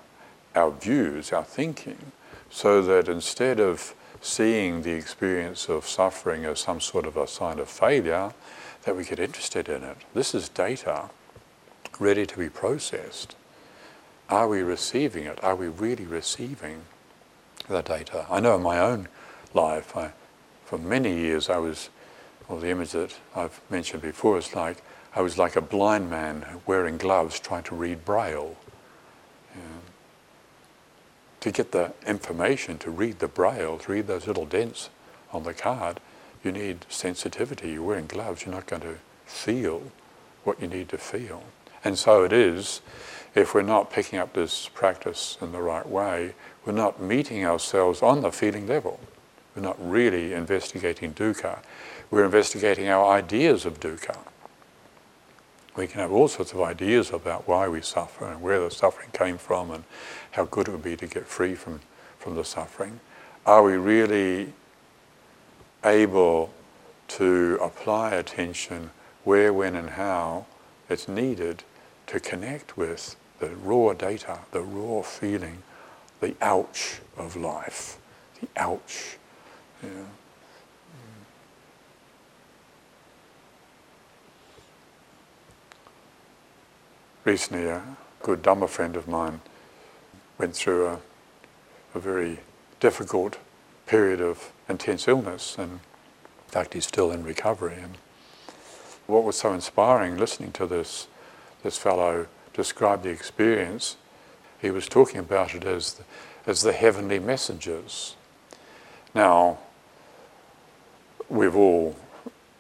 our 0.55 0.71
views, 0.71 1.33
our 1.33 1.45
thinking, 1.45 2.13
so 2.51 2.83
that 2.83 3.09
instead 3.09 3.61
of 3.61 3.95
seeing 4.21 4.83
the 4.83 4.93
experience 4.93 5.69
of 5.69 5.87
suffering 5.87 6.45
as 6.45 6.61
some 6.61 6.81
sort 6.81 7.07
of 7.07 7.17
a 7.17 7.27
sign 7.27 7.59
of 7.59 7.69
failure, 7.69 8.33
that 8.83 8.97
we 8.97 9.05
get 9.05 9.19
interested 9.19 9.69
in 9.69 9.83
it. 9.83 9.97
This 10.15 10.35
is 10.35 10.49
data 10.49 11.11
ready 11.99 12.25
to 12.27 12.39
be 12.39 12.49
processed. 12.49 13.37
Are 14.29 14.49
we 14.49 14.63
receiving 14.63 15.25
it? 15.25 15.43
Are 15.43 15.57
we 15.57 15.69
really 15.69 16.07
receiving 16.07 16.83
the 17.69 17.83
data? 17.83 18.27
I 18.31 18.41
know 18.41 18.57
in 18.57 18.63
my 18.63 18.79
own 18.79 19.09
life, 19.53 19.97
I, 19.97 20.13
for 20.65 20.79
many 20.79 21.15
years 21.15 21.51
I 21.51 21.59
was, 21.59 21.91
well, 22.49 22.59
the 22.59 22.69
image 22.69 22.93
that 22.93 23.19
I've 23.35 23.61
mentioned 23.71 24.03
before 24.03 24.39
is 24.39 24.55
like, 24.55 24.83
I 25.15 25.21
was 25.21 25.37
like 25.37 25.57
a 25.57 25.61
blind 25.61 26.09
man 26.09 26.47
wearing 26.67 26.97
gloves 26.97 27.41
trying 27.41 27.65
to 27.65 27.75
read 27.75 28.05
Braille 28.05 28.57
to 31.41 31.51
get 31.51 31.73
the 31.73 31.93
information, 32.07 32.79
to 32.79 32.91
read 32.91 33.19
the 33.19 33.29
braille, 33.29 33.79
to 33.79 33.93
read 33.93 34.07
those 34.07 34.27
little 34.27 34.47
dents 34.47 34.91
on 35.33 35.43
the 35.43 35.55
card, 35.55 36.01
you 36.45 36.53
need 36.53 36.85
sensitivity. 36.89 37.73
You're 37.73 37.83
wearing 37.83 38.07
gloves, 38.07 38.45
you're 38.45 38.55
not 38.55 38.67
going 38.67 38.83
to 38.83 38.97
feel 39.27 39.83
what 40.45 40.61
you 40.61 40.69
need 40.69 40.89
to 40.91 40.99
feel. 40.99 41.43
And 41.85 41.99
so 41.99 42.25
it 42.25 42.33
is, 42.33 42.81
if 43.35 43.55
we're 43.55 43.63
not 43.63 43.91
picking 43.91 44.19
up 44.19 44.33
this 44.35 44.69
practice 44.69 45.39
in 45.41 45.53
the 45.53 45.63
right 45.63 45.89
way, 45.89 46.35
we're 46.65 46.73
not 46.73 47.01
meeting 47.01 47.45
ourselves 47.45 48.03
on 48.03 48.23
the 48.23 48.33
feeling 48.33 48.67
level. 48.67 49.01
We're 49.55 49.63
not 49.63 49.77
really 49.81 50.33
investigating 50.33 51.15
dukkha. 51.15 51.61
We're 52.11 52.25
investigating 52.25 52.89
our 52.89 53.13
ideas 53.13 53.65
of 53.65 53.81
dukkha. 53.81 54.19
We 55.77 55.87
can 55.87 56.01
have 56.01 56.13
all 56.13 56.29
sorts 56.29 56.53
of 56.53 56.61
ideas 56.61 57.11
about 57.11 57.47
why 57.47 57.69
we 57.69 57.81
suffer 57.81 58.27
and 58.27 58.43
where 58.43 58.61
the 58.61 58.71
suffering 58.71 59.11
came 59.13 59.39
from 59.39 59.71
and 59.71 59.85
how 60.33 60.45
good 60.45 60.69
it 60.69 60.73
would 60.73 60.83
be 60.83 60.97
to 60.97 61.07
get 61.07 61.27
free 61.27 61.55
from, 61.55 61.81
from 62.19 62.35
the 62.35 62.45
suffering. 62.45 63.01
Are 63.47 63.63
we 63.63 63.77
really 63.77 64.53
able 65.85 66.53
to 67.09 67.59
apply 67.63 68.13
attention 68.13 68.91
where, 69.25 69.53
when, 69.53 69.75
and 69.75 69.91
how 69.91 70.47
it's 70.89 71.09
needed 71.09 71.63
to 72.07 72.21
connect 72.21 72.77
with 72.77 73.17
the 73.39 73.51
raw 73.57 73.93
data, 73.93 74.41
the 74.51 74.61
raw 74.61 75.03
feeling, 75.03 75.63
the 76.21 76.35
ouch 76.41 77.01
of 77.17 77.37
life, 77.37 77.99
the 78.41 78.49
ouch. 78.57 79.17
Know. 79.83 80.07
Recently, 87.23 87.69
a 87.69 87.83
good 88.23 88.43
Dhamma 88.43 88.67
friend 88.67 88.97
of 88.97 89.07
mine 89.07 89.43
went 90.39 90.57
through 90.57 90.87
a, 90.87 90.99
a 91.95 91.99
very 91.99 92.41
difficult 92.81 93.39
period 93.87 94.23
of 94.23 94.51
intense 94.71 95.07
illness, 95.07 95.57
and 95.59 95.73
in 95.73 95.79
fact, 96.49 96.73
he's 96.73 96.87
still 96.87 97.11
in 97.11 97.23
recovery. 97.23 97.77
And 97.77 97.99
what 99.07 99.23
was 99.23 99.37
so 99.37 99.53
inspiring 99.53 100.17
listening 100.17 100.53
to 100.53 100.67
this, 100.67 101.09
this 101.63 101.77
fellow 101.77 102.27
describe 102.55 103.03
the 103.03 103.11
experience, 103.11 103.97
he 104.59 104.71
was 104.71 104.89
talking 104.89 105.21
about 105.21 105.55
it 105.55 105.65
as 105.65 105.95
the, 105.95 106.05
as 106.47 106.63
the 106.63 106.73
heavenly 106.73 107.19
messengers. 107.19 108.17
Now, 109.15 109.59
we've 111.29 111.57
all 111.57 111.97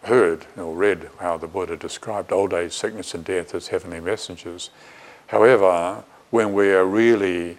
heard 0.05 0.47
or 0.57 0.75
read 0.75 1.11
how 1.19 1.37
the 1.37 1.47
Buddha 1.47 1.77
described 1.77 2.33
old 2.33 2.53
age, 2.53 2.73
sickness, 2.73 3.15
and 3.15 3.25
death 3.25 3.55
as 3.55 3.69
heavenly 3.69 4.01
messengers. 4.01 4.71
However, 5.29 6.05
when 6.31 6.53
we 6.53 6.73
are 6.73 6.85
really 6.85 7.59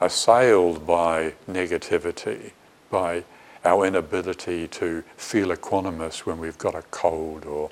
assailed 0.00 0.86
by 0.86 1.34
negativity, 1.48 2.52
by 2.90 3.24
our 3.64 3.86
inability 3.86 4.68
to 4.68 5.02
feel 5.16 5.48
equanimous 5.48 6.20
when 6.20 6.38
we've 6.38 6.58
got 6.58 6.74
a 6.74 6.82
cold 6.82 7.44
or, 7.44 7.70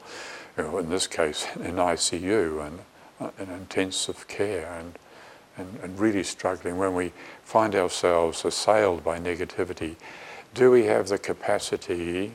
you 0.57 0.65
know, 0.65 0.79
in 0.79 0.91
this 0.91 1.07
case, 1.07 1.47
in 1.57 1.77
ICU 1.77 2.67
and 2.67 2.79
uh, 3.21 3.31
in 3.39 3.49
intensive 3.51 4.27
care 4.27 4.73
and, 4.79 4.99
and, 5.57 5.79
and 5.83 5.99
really 5.99 6.25
struggling, 6.25 6.79
when 6.79 6.95
we 6.95 7.13
find 7.45 7.75
ourselves 7.75 8.45
assailed 8.45 9.05
by 9.05 9.19
negativity, 9.19 9.95
do 10.53 10.71
we 10.71 10.85
have 10.85 11.09
the 11.09 11.19
capacity 11.19 12.33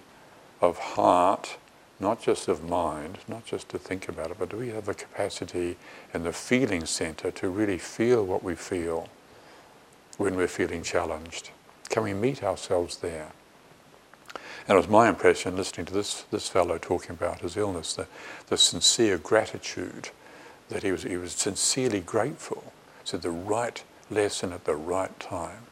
of 0.61 0.77
heart, 0.77 1.57
not 1.99 2.21
just 2.21 2.47
of 2.47 2.63
mind, 2.63 3.19
not 3.27 3.45
just 3.45 3.69
to 3.69 3.77
think 3.77 4.07
about 4.07 4.31
it, 4.31 4.37
but 4.39 4.49
do 4.49 4.57
we 4.57 4.69
have 4.69 4.85
the 4.85 4.93
capacity 4.93 5.77
in 6.13 6.23
the 6.23 6.33
feeling 6.33 6.85
center 6.85 7.31
to 7.31 7.49
really 7.49 7.77
feel 7.77 8.25
what 8.25 8.43
we 8.43 8.55
feel? 8.55 9.09
when 10.19 10.35
we're 10.35 10.47
feeling 10.47 10.83
challenged? 10.83 11.49
Can 11.89 12.03
we 12.03 12.13
meet 12.13 12.43
ourselves 12.43 12.97
there? 12.97 13.31
And 14.67 14.75
it 14.75 14.81
was 14.81 14.87
my 14.87 15.09
impression, 15.09 15.55
listening 15.55 15.87
to 15.87 15.93
this, 15.93 16.25
this 16.29 16.47
fellow 16.47 16.77
talking 16.77 17.11
about 17.11 17.39
his 17.39 17.57
illness, 17.57 17.93
the, 17.95 18.05
the 18.47 18.57
sincere 18.57 19.17
gratitude 19.17 20.09
that 20.67 20.83
he 20.83 20.91
was, 20.91 21.03
he 21.03 21.17
was 21.17 21.31
sincerely 21.31 22.01
grateful. 22.01 22.73
to 23.05 23.17
the 23.17 23.31
right 23.31 23.83
lesson 24.11 24.51
at 24.51 24.65
the 24.65 24.75
right 24.75 25.17
time, 25.19 25.63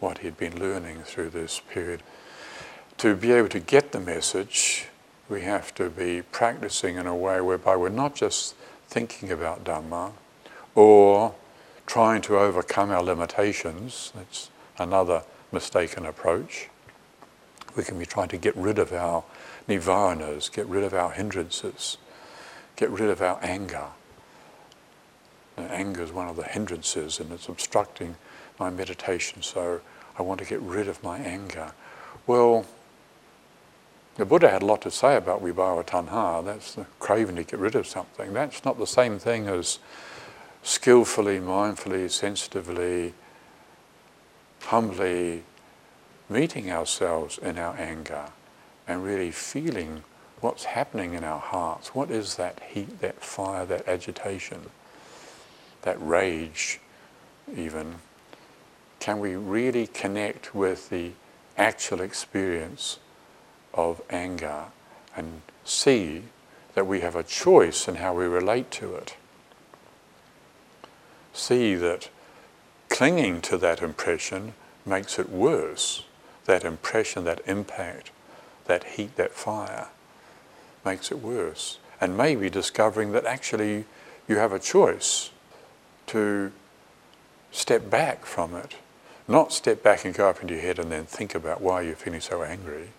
what 0.00 0.18
he'd 0.18 0.38
been 0.38 0.58
learning 0.58 1.02
through 1.02 1.30
this 1.30 1.60
period. 1.68 2.02
To 2.98 3.14
be 3.14 3.30
able 3.32 3.50
to 3.50 3.60
get 3.60 3.92
the 3.92 4.00
message, 4.00 4.86
we 5.28 5.42
have 5.42 5.74
to 5.74 5.90
be 5.90 6.22
practicing 6.22 6.96
in 6.96 7.06
a 7.06 7.16
way 7.16 7.40
whereby 7.40 7.76
we're 7.76 7.88
not 7.88 8.14
just 8.14 8.54
thinking 8.88 9.30
about 9.32 9.64
Dhamma 9.64 10.12
or 10.74 11.34
trying 11.86 12.22
to 12.22 12.38
overcome 12.38 12.90
our 12.90 13.02
limitations. 13.02 14.12
That's 14.14 14.50
another 14.78 15.22
mistaken 15.50 16.06
approach. 16.06 16.68
We 17.76 17.84
can 17.84 17.98
be 17.98 18.06
trying 18.06 18.28
to 18.28 18.38
get 18.38 18.56
rid 18.56 18.78
of 18.78 18.92
our 18.92 19.24
nivaranas, 19.68 20.52
get 20.52 20.66
rid 20.66 20.84
of 20.84 20.94
our 20.94 21.10
hindrances, 21.10 21.98
get 22.76 22.90
rid 22.90 23.10
of 23.10 23.20
our 23.20 23.38
anger. 23.42 23.86
And 25.56 25.70
anger 25.70 26.02
is 26.02 26.12
one 26.12 26.28
of 26.28 26.36
the 26.36 26.44
hindrances 26.44 27.18
and 27.18 27.32
it's 27.32 27.48
obstructing 27.48 28.16
my 28.58 28.70
meditation, 28.70 29.42
so 29.42 29.80
I 30.18 30.22
want 30.22 30.40
to 30.40 30.46
get 30.46 30.60
rid 30.60 30.88
of 30.88 31.02
my 31.02 31.18
anger. 31.18 31.72
Well, 32.26 32.66
the 34.16 34.24
Buddha 34.24 34.48
had 34.48 34.62
a 34.62 34.66
lot 34.66 34.82
to 34.82 34.90
say 34.90 35.16
about 35.16 35.42
vibhava 35.42 35.84
tanha, 35.84 36.44
that's 36.44 36.74
the 36.74 36.86
craving 36.98 37.36
to 37.36 37.44
get 37.44 37.60
rid 37.60 37.74
of 37.74 37.86
something. 37.86 38.32
That's 38.32 38.64
not 38.64 38.78
the 38.78 38.86
same 38.86 39.18
thing 39.18 39.46
as 39.46 39.78
skillfully, 40.62 41.38
mindfully, 41.38 42.10
sensitively, 42.10 43.12
humbly 44.62 45.44
meeting 46.28 46.70
ourselves 46.70 47.38
in 47.38 47.58
our 47.58 47.76
anger 47.76 48.26
and 48.88 49.04
really 49.04 49.30
feeling 49.30 50.02
what's 50.40 50.64
happening 50.64 51.14
in 51.14 51.22
our 51.22 51.40
hearts. 51.40 51.94
What 51.94 52.10
is 52.10 52.36
that 52.36 52.60
heat, 52.70 53.00
that 53.00 53.22
fire, 53.22 53.66
that 53.66 53.86
agitation, 53.86 54.62
that 55.82 55.96
rage, 56.00 56.80
even? 57.54 57.96
Can 58.98 59.20
we 59.20 59.36
really 59.36 59.86
connect 59.86 60.54
with 60.54 60.88
the 60.88 61.12
actual 61.56 62.00
experience 62.00 62.98
of 63.76 64.02
anger 64.10 64.64
and 65.16 65.42
see 65.64 66.22
that 66.74 66.86
we 66.86 67.00
have 67.00 67.16
a 67.16 67.22
choice 67.22 67.86
in 67.86 67.96
how 67.96 68.14
we 68.14 68.24
relate 68.24 68.70
to 68.72 68.94
it? 68.94 69.16
see 71.36 71.74
that 71.74 72.08
clinging 72.88 73.40
to 73.42 73.58
that 73.58 73.82
impression 73.82 74.54
makes 74.84 75.18
it 75.18 75.28
worse. 75.28 76.04
That 76.46 76.64
impression, 76.64 77.24
that 77.24 77.42
impact, 77.46 78.10
that 78.66 78.84
heat, 78.84 79.16
that 79.16 79.32
fire 79.32 79.88
makes 80.84 81.10
it 81.10 81.20
worse. 81.20 81.78
And 82.00 82.16
maybe 82.16 82.48
discovering 82.50 83.12
that 83.12 83.26
actually 83.26 83.84
you 84.28 84.36
have 84.36 84.52
a 84.52 84.58
choice 84.58 85.30
to 86.08 86.52
step 87.50 87.90
back 87.90 88.24
from 88.24 88.54
it. 88.54 88.76
Not 89.28 89.52
step 89.52 89.82
back 89.82 90.04
and 90.04 90.14
go 90.14 90.28
up 90.28 90.40
into 90.40 90.54
your 90.54 90.62
head 90.62 90.78
and 90.78 90.92
then 90.92 91.04
think 91.04 91.34
about 91.34 91.60
why 91.60 91.82
you're 91.82 91.96
feeling 91.96 92.20
so 92.20 92.42
angry. 92.42 92.90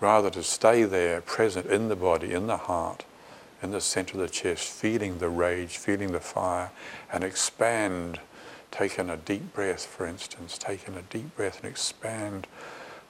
Rather 0.00 0.30
to 0.30 0.42
stay 0.42 0.84
there, 0.84 1.20
present 1.20 1.66
in 1.66 1.88
the 1.88 1.96
body, 1.96 2.32
in 2.32 2.46
the 2.46 2.56
heart, 2.56 3.04
in 3.62 3.72
the 3.72 3.80
center 3.80 4.14
of 4.14 4.20
the 4.20 4.28
chest, 4.28 4.68
feeling 4.68 5.18
the 5.18 5.28
rage, 5.28 5.76
feeling 5.76 6.12
the 6.12 6.20
fire, 6.20 6.70
and 7.12 7.24
expand. 7.24 8.20
Taking 8.70 9.08
a 9.08 9.16
deep 9.16 9.54
breath, 9.54 9.86
for 9.86 10.06
instance, 10.06 10.58
taking 10.58 10.94
a 10.94 11.02
deep 11.02 11.34
breath 11.36 11.62
and 11.62 11.70
expand 11.70 12.46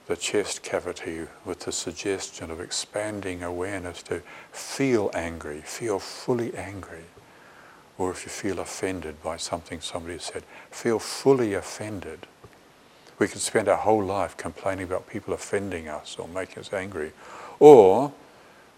the 0.06 0.16
chest 0.16 0.62
cavity 0.62 1.26
with 1.44 1.60
the 1.60 1.72
suggestion 1.72 2.50
of 2.50 2.60
expanding 2.60 3.42
awareness 3.42 4.02
to 4.04 4.22
feel 4.52 5.10
angry, 5.12 5.60
feel 5.60 5.98
fully 5.98 6.54
angry. 6.56 7.04
Or 7.98 8.12
if 8.12 8.24
you 8.24 8.30
feel 8.30 8.60
offended 8.60 9.22
by 9.22 9.36
something 9.36 9.80
somebody 9.80 10.18
said, 10.18 10.44
feel 10.70 10.98
fully 10.98 11.52
offended. 11.52 12.26
We 13.18 13.26
can 13.28 13.40
spend 13.40 13.68
our 13.68 13.76
whole 13.76 14.04
life 14.04 14.36
complaining 14.36 14.84
about 14.84 15.08
people 15.08 15.34
offending 15.34 15.88
us 15.88 16.16
or 16.18 16.28
making 16.28 16.60
us 16.60 16.72
angry. 16.72 17.12
Or 17.58 18.12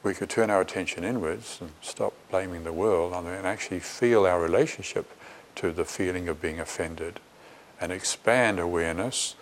we 0.02 0.14
could 0.14 0.30
turn 0.30 0.49
our 0.49 0.62
attention 0.62 1.04
inwards 1.04 1.59
and 1.61 1.73
stop 1.82 2.14
blaming 2.30 2.64
the 2.64 2.73
world 2.73 3.12
and 3.12 3.47
actually 3.47 3.80
feel 3.80 4.25
our 4.25 4.40
relationship 4.40 5.11
to 5.56 5.73
the 5.73 5.85
feeling 5.85 6.28
of 6.28 6.40
being 6.40 6.59
offended 6.59 7.20
and 7.80 7.92
expand 7.92 8.59
awareness 8.59 9.35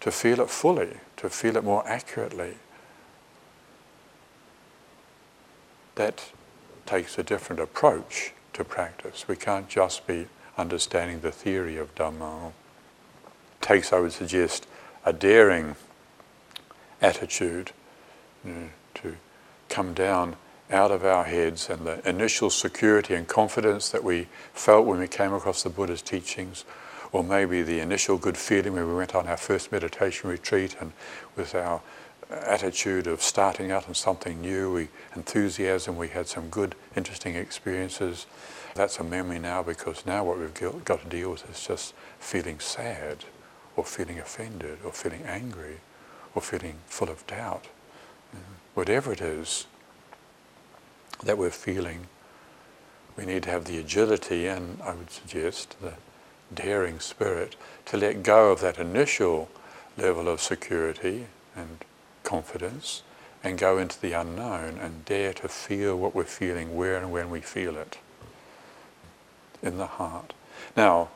to 0.00 0.10
feel 0.10 0.40
it 0.40 0.50
fully, 0.50 0.98
to 1.16 1.28
feel 1.28 1.56
it 1.56 1.64
more 1.64 1.86
accurately. 1.88 2.54
That 5.96 6.30
takes 6.86 7.18
a 7.18 7.22
different 7.22 7.60
approach 7.60 8.32
to 8.52 8.64
practice. 8.64 9.26
We 9.26 9.36
can't 9.36 9.68
just 9.68 10.06
be 10.06 10.26
understanding 10.56 11.20
the 11.20 11.32
theory 11.32 11.76
of 11.76 11.94
Dhamma. 11.94 12.52
Takes, 13.64 13.94
I 13.94 13.98
would 13.98 14.12
suggest, 14.12 14.66
a 15.06 15.12
daring 15.14 15.76
attitude 17.00 17.72
you 18.44 18.52
know, 18.52 18.68
to 18.96 19.16
come 19.70 19.94
down 19.94 20.36
out 20.70 20.90
of 20.90 21.02
our 21.02 21.24
heads 21.24 21.70
and 21.70 21.86
the 21.86 22.06
initial 22.06 22.50
security 22.50 23.14
and 23.14 23.26
confidence 23.26 23.88
that 23.88 24.04
we 24.04 24.28
felt 24.52 24.84
when 24.84 24.98
we 24.98 25.08
came 25.08 25.32
across 25.32 25.62
the 25.62 25.70
Buddha's 25.70 26.02
teachings, 26.02 26.66
or 27.10 27.24
maybe 27.24 27.62
the 27.62 27.80
initial 27.80 28.18
good 28.18 28.36
feeling 28.36 28.74
when 28.74 28.86
we 28.86 28.94
went 28.94 29.14
on 29.14 29.26
our 29.26 29.38
first 29.38 29.72
meditation 29.72 30.28
retreat 30.28 30.76
and 30.78 30.92
with 31.34 31.54
our 31.54 31.80
attitude 32.30 33.06
of 33.06 33.22
starting 33.22 33.72
out 33.72 33.88
on 33.88 33.94
something 33.94 34.42
new, 34.42 34.74
we 34.74 34.88
enthusiasm, 35.16 35.96
we 35.96 36.08
had 36.08 36.28
some 36.28 36.50
good, 36.50 36.74
interesting 36.96 37.34
experiences. 37.34 38.26
That's 38.74 38.98
a 38.98 39.04
memory 39.04 39.38
now 39.38 39.62
because 39.62 40.04
now 40.04 40.22
what 40.24 40.38
we've 40.38 40.84
got 40.84 41.00
to 41.00 41.08
deal 41.08 41.30
with 41.30 41.48
is 41.48 41.66
just 41.66 41.94
feeling 42.18 42.60
sad, 42.60 43.24
or 43.76 43.84
feeling 43.84 44.18
offended, 44.18 44.78
or 44.84 44.92
feeling 44.92 45.22
angry, 45.24 45.80
or 46.34 46.42
feeling 46.42 46.76
full 46.86 47.10
of 47.10 47.26
doubt 47.26 47.66
whatever 48.74 49.12
it 49.12 49.20
is 49.20 49.66
that 51.22 51.38
we're 51.38 51.50
feeling, 51.50 52.06
we 53.16 53.24
need 53.24 53.44
to 53.44 53.50
have 53.50 53.64
the 53.64 53.78
agility 53.78 54.46
and 54.46 54.80
I 54.82 54.94
would 54.94 55.10
suggest 55.10 55.76
the 55.80 55.94
daring 56.52 57.00
spirit 57.00 57.56
to 57.86 57.96
let 57.96 58.22
go 58.22 58.50
of 58.50 58.60
that 58.60 58.78
initial 58.78 59.48
level 59.96 60.28
of 60.28 60.40
security 60.40 61.26
and 61.56 61.84
confidence 62.24 63.02
and 63.42 63.58
go 63.58 63.78
into 63.78 64.00
the 64.00 64.12
unknown 64.12 64.78
and 64.78 65.04
dare 65.04 65.32
to 65.34 65.48
feel 65.48 65.96
what 65.96 66.14
we're 66.14 66.24
feeling 66.24 66.76
where 66.76 66.96
and 66.96 67.12
when 67.12 67.30
we 67.30 67.40
feel 67.40 67.76
it 67.76 67.98
in 69.62 69.78
the 69.78 69.86
heart. 69.86 70.34
Now, 70.76 71.10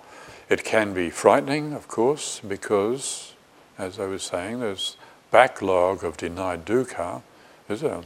it 0.49 0.65
can 0.65 0.95
be 0.95 1.11
frightening, 1.11 1.73
of 1.73 1.89
course, 1.89 2.41
because, 2.47 3.35
as 3.77 3.99
I 3.99 4.07
was 4.07 4.23
saying, 4.23 4.61
there's 4.61 4.97
backlog 5.31 6.03
of 6.03 6.17
denied 6.17 6.65
dukkha. 6.65 7.23
There's 7.67 7.83
a, 7.83 8.03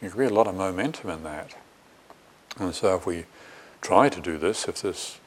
there 0.00 0.10
can 0.10 0.18
be 0.18 0.26
a 0.26 0.30
lot 0.30 0.46
of 0.46 0.54
momentum 0.54 1.10
in 1.10 1.22
that. 1.24 1.54
And 2.58 2.74
so 2.74 2.96
if 2.96 3.06
we 3.06 3.24
try 3.80 4.08
to 4.08 4.20
do 4.20 4.38
this, 4.38 4.66
if 4.66 4.80
this, 4.82 5.18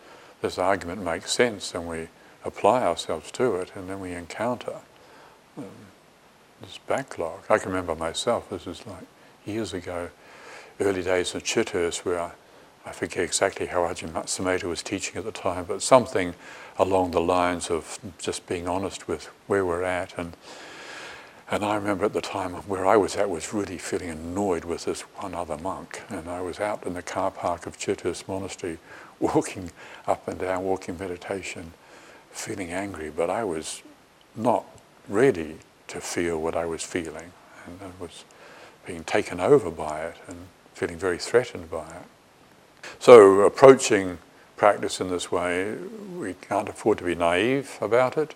this 0.42 0.58
argument 0.58 1.04
makes 1.04 1.32
sense 1.32 1.76
and 1.76 1.88
we 1.88 2.08
apply 2.44 2.84
ourselves 2.84 3.32
to 3.32 3.56
it 3.58 3.72
and 3.76 3.90
then 3.90 4.00
we 4.00 4.14
encounter 4.14 4.78
um, 5.58 5.66
this 6.62 6.80
backlog. 6.88 7.42
I 7.50 7.58
can 7.58 7.70
remember 7.70 7.96
myself, 7.96 8.50
this 8.50 8.66
is 8.66 8.86
like 8.88 9.06
years 9.46 9.74
ago, 9.74 10.10
early 10.80 11.04
days 11.04 11.36
of 11.36 11.44
Chithurst 11.44 12.06
where 12.06 12.20
I, 12.20 12.32
I 12.88 12.94
forget 12.94 13.26
exactly 13.26 13.66
how 13.66 13.82
Ajahn 13.82 14.14
Sumedho 14.14 14.70
was 14.70 14.82
teaching 14.82 15.18
at 15.18 15.26
the 15.26 15.32
time, 15.34 15.66
but 15.66 15.82
something 15.82 16.34
along 16.80 17.12
the 17.12 17.20
lines 17.20 17.70
of 17.70 18.00
just 18.18 18.48
being 18.48 18.66
honest 18.66 19.10
with 19.10 19.26
where 19.46 19.66
we're 19.66 19.84
at. 19.84 20.18
And, 20.18 20.38
and 21.52 21.66
I 21.66 21.76
remember 21.76 22.06
at 22.06 22.14
the 22.14 22.22
time 22.22 22.54
where 22.54 22.86
I 22.86 22.96
was 22.96 23.18
at 23.18 23.30
was 23.30 23.54
really 23.54 23.78
feeling 23.78 24.10
annoyed 24.10 24.64
with 24.64 24.86
this 24.86 25.02
one 25.02 25.36
other 25.36 25.58
monk. 25.58 26.02
And 26.08 26.30
I 26.30 26.40
was 26.40 26.62
out 26.62 26.86
in 26.86 26.94
the 26.94 27.02
car 27.02 27.30
park 27.30 27.68
of 27.68 27.78
Chithurst 27.78 28.26
Monastery 28.26 28.78
walking 29.20 29.70
up 30.08 30.26
and 30.26 30.40
down, 30.40 30.64
walking 30.64 30.98
meditation, 30.98 31.74
feeling 32.32 32.72
angry, 32.72 33.10
but 33.10 33.30
I 33.30 33.44
was 33.44 33.84
not 34.34 34.64
ready 35.10 35.58
to 35.90 36.00
feel 36.00 36.42
what 36.42 36.56
I 36.56 36.66
was 36.66 36.84
feeling. 36.84 37.34
And 37.66 37.80
I 37.82 38.02
was 38.02 38.24
being 38.86 39.04
taken 39.04 39.42
over 39.42 39.70
by 39.70 40.04
it 40.04 40.16
and 40.30 40.48
feeling 40.74 40.98
very 40.98 41.18
threatened 41.18 41.70
by 41.70 41.86
it. 41.86 42.17
So 43.00 43.42
approaching 43.42 44.18
practice 44.56 45.00
in 45.00 45.10
this 45.10 45.32
way, 45.32 45.76
we 46.16 46.34
can't 46.34 46.70
afford 46.70 46.98
to 46.98 47.04
be 47.04 47.16
naive 47.16 47.78
about 47.80 48.18
it. 48.18 48.36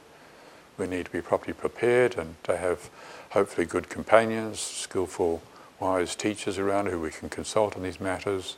We 0.78 0.88
need 0.88 1.06
to 1.06 1.12
be 1.12 1.22
properly 1.22 1.54
prepared 1.54 2.18
and 2.18 2.36
to 2.44 2.58
have 2.58 2.90
hopefully 3.32 3.66
good 3.66 3.90
companions, 3.90 4.60
skillful, 4.60 5.42
wise 5.80 6.16
teachers 6.16 6.58
around 6.60 6.88
who 6.88 7.00
we 7.00 7.10
can 7.10 7.30
consult 7.30 7.76
on 7.76 7.84
these 7.84 8.00
matters. 8.00 8.56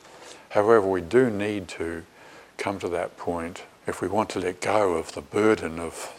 However, 0.50 0.88
we 0.88 1.02
do 1.02 1.30
need 1.30 1.68
to 1.70 2.04
come 2.58 2.80
to 2.80 2.90
that 2.90 3.18
point 3.18 3.64
if 3.88 4.02
we 4.02 4.08
want 4.08 4.30
to 4.32 4.40
let 4.40 4.62
go 4.62 4.94
of 4.94 5.14
the 5.14 5.22
burden 5.22 5.80
of 5.80 6.14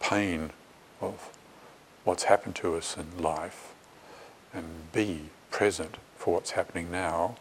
pain 0.00 0.50
of 1.00 1.30
what's 2.04 2.24
happened 2.24 2.54
to 2.56 2.74
us 2.74 2.96
in 2.96 3.22
life 3.22 3.74
and 4.52 4.92
be 4.92 5.30
present 5.50 5.96
for 6.16 6.34
what's 6.34 6.52
happening 6.52 6.90
now, 6.90 7.36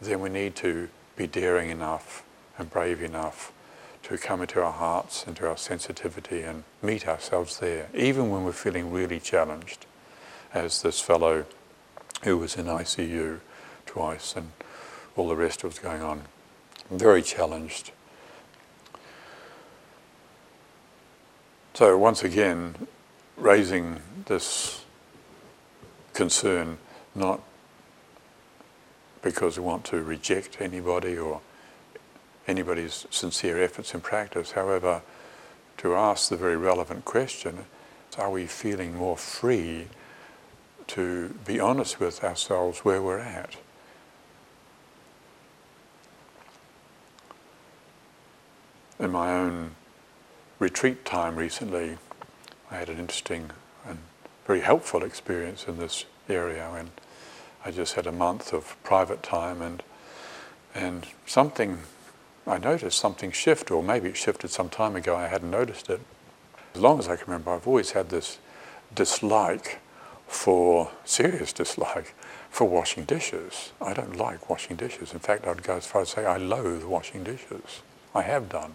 then 0.00 0.20
we 0.20 0.28
need 0.28 0.54
to 0.56 0.88
be 1.16 1.26
daring 1.26 1.70
enough 1.70 2.22
and 2.58 2.70
brave 2.70 3.02
enough 3.02 3.52
to 4.02 4.16
come 4.16 4.40
into 4.40 4.62
our 4.62 4.72
hearts, 4.72 5.26
into 5.26 5.48
our 5.48 5.56
sensitivity 5.56 6.42
and 6.42 6.62
meet 6.82 7.08
ourselves 7.08 7.58
there, 7.58 7.88
even 7.94 8.30
when 8.30 8.44
we're 8.44 8.52
feeling 8.52 8.92
really 8.92 9.18
challenged, 9.18 9.86
as 10.54 10.82
this 10.82 11.00
fellow 11.00 11.44
who 12.22 12.38
was 12.38 12.56
in 12.56 12.66
ICU 12.66 13.40
twice 13.84 14.36
and 14.36 14.52
all 15.16 15.28
the 15.28 15.36
rest 15.36 15.64
was 15.64 15.78
going 15.78 16.02
on. 16.02 16.22
Very 16.90 17.22
challenged. 17.22 17.90
So 21.74 21.98
once 21.98 22.22
again, 22.22 22.86
raising 23.36 24.00
this 24.26 24.84
concern 26.14 26.78
not 27.14 27.40
because 29.26 29.58
we 29.58 29.64
want 29.64 29.84
to 29.84 30.00
reject 30.04 30.60
anybody 30.60 31.18
or 31.18 31.40
anybody's 32.46 33.08
sincere 33.10 33.60
efforts 33.60 33.92
in 33.92 34.00
practice. 34.00 34.52
However, 34.52 35.02
to 35.78 35.96
ask 35.96 36.28
the 36.28 36.36
very 36.36 36.56
relevant 36.56 37.04
question, 37.04 37.64
are 38.16 38.30
we 38.30 38.46
feeling 38.46 38.94
more 38.94 39.16
free 39.16 39.88
to 40.86 41.30
be 41.44 41.58
honest 41.58 41.98
with 41.98 42.22
ourselves 42.22 42.84
where 42.84 43.02
we're 43.02 43.18
at? 43.18 43.56
In 49.00 49.10
my 49.10 49.32
own 49.32 49.72
retreat 50.60 51.04
time 51.04 51.34
recently, 51.34 51.98
I 52.70 52.76
had 52.76 52.88
an 52.88 53.00
interesting 53.00 53.50
and 53.84 53.98
very 54.46 54.60
helpful 54.60 55.02
experience 55.02 55.66
in 55.66 55.78
this 55.78 56.04
area 56.28 56.68
when 56.70 56.92
I 57.66 57.72
just 57.72 57.94
had 57.94 58.06
a 58.06 58.12
month 58.12 58.52
of 58.52 58.76
private 58.84 59.24
time 59.24 59.60
and 59.60 59.82
and 60.72 61.04
something 61.26 61.80
I 62.46 62.58
noticed 62.58 62.98
something 62.98 63.32
shift, 63.32 63.72
or 63.72 63.82
maybe 63.82 64.10
it 64.10 64.16
shifted 64.16 64.50
some 64.50 64.68
time 64.68 64.94
ago, 64.94 65.16
I 65.16 65.26
hadn't 65.26 65.50
noticed 65.50 65.90
it. 65.90 66.00
As 66.76 66.80
long 66.80 67.00
as 67.00 67.08
I 67.08 67.16
can 67.16 67.26
remember, 67.26 67.50
I've 67.50 67.66
always 67.66 67.90
had 67.90 68.10
this 68.10 68.38
dislike 68.94 69.80
for, 70.28 70.92
serious 71.04 71.52
dislike, 71.52 72.14
for 72.50 72.68
washing 72.68 73.04
dishes. 73.04 73.72
I 73.80 73.94
don't 73.94 74.16
like 74.16 74.48
washing 74.48 74.76
dishes. 74.76 75.12
In 75.12 75.18
fact, 75.18 75.44
I'd 75.46 75.64
go 75.64 75.76
as 75.76 75.86
far 75.86 76.02
as 76.02 76.10
say 76.10 76.24
I 76.24 76.36
loathe 76.36 76.84
washing 76.84 77.24
dishes. 77.24 77.82
I 78.14 78.22
have 78.22 78.48
done. 78.48 78.74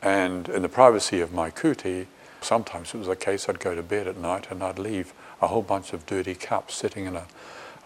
And 0.00 0.48
in 0.48 0.62
the 0.62 0.68
privacy 0.68 1.20
of 1.20 1.32
my 1.32 1.50
kuti, 1.50 2.06
Sometimes 2.40 2.94
it 2.94 2.98
was 2.98 3.08
a 3.08 3.16
case 3.16 3.48
I'd 3.48 3.60
go 3.60 3.74
to 3.74 3.82
bed 3.82 4.08
at 4.08 4.16
night 4.16 4.50
and 4.50 4.62
I'd 4.62 4.78
leave 4.78 5.12
a 5.42 5.48
whole 5.48 5.62
bunch 5.62 5.92
of 5.92 6.06
dirty 6.06 6.34
cups 6.34 6.74
sitting 6.74 7.06
in 7.06 7.16
a, 7.16 7.26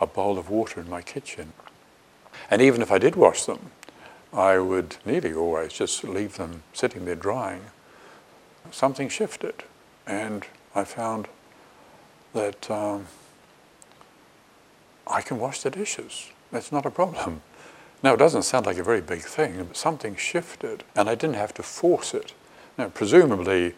a 0.00 0.06
bowl 0.06 0.38
of 0.38 0.50
water 0.50 0.80
in 0.80 0.88
my 0.88 1.02
kitchen. 1.02 1.52
And 2.50 2.60
even 2.60 2.82
if 2.82 2.90
I 2.90 2.98
did 2.98 3.16
wash 3.16 3.44
them, 3.44 3.70
I 4.32 4.58
would 4.58 4.96
nearly 5.04 5.32
always 5.32 5.72
just 5.72 6.02
leave 6.04 6.36
them 6.36 6.62
sitting 6.72 7.04
there 7.04 7.14
drying. 7.14 7.62
Something 8.70 9.08
shifted, 9.08 9.62
and 10.06 10.44
I 10.74 10.84
found 10.84 11.28
that 12.32 12.70
um, 12.70 13.06
I 15.06 15.20
can 15.20 15.38
wash 15.38 15.62
the 15.62 15.70
dishes. 15.70 16.30
That's 16.50 16.72
not 16.72 16.86
a 16.86 16.90
problem. 16.90 17.42
Now, 18.02 18.14
it 18.14 18.18
doesn't 18.18 18.42
sound 18.42 18.66
like 18.66 18.76
a 18.76 18.82
very 18.82 19.00
big 19.00 19.20
thing, 19.20 19.64
but 19.64 19.76
something 19.76 20.16
shifted, 20.16 20.84
and 20.94 21.08
I 21.08 21.14
didn't 21.14 21.36
have 21.36 21.54
to 21.54 21.62
force 21.62 22.12
it. 22.12 22.34
Now, 22.76 22.88
presumably, 22.88 23.74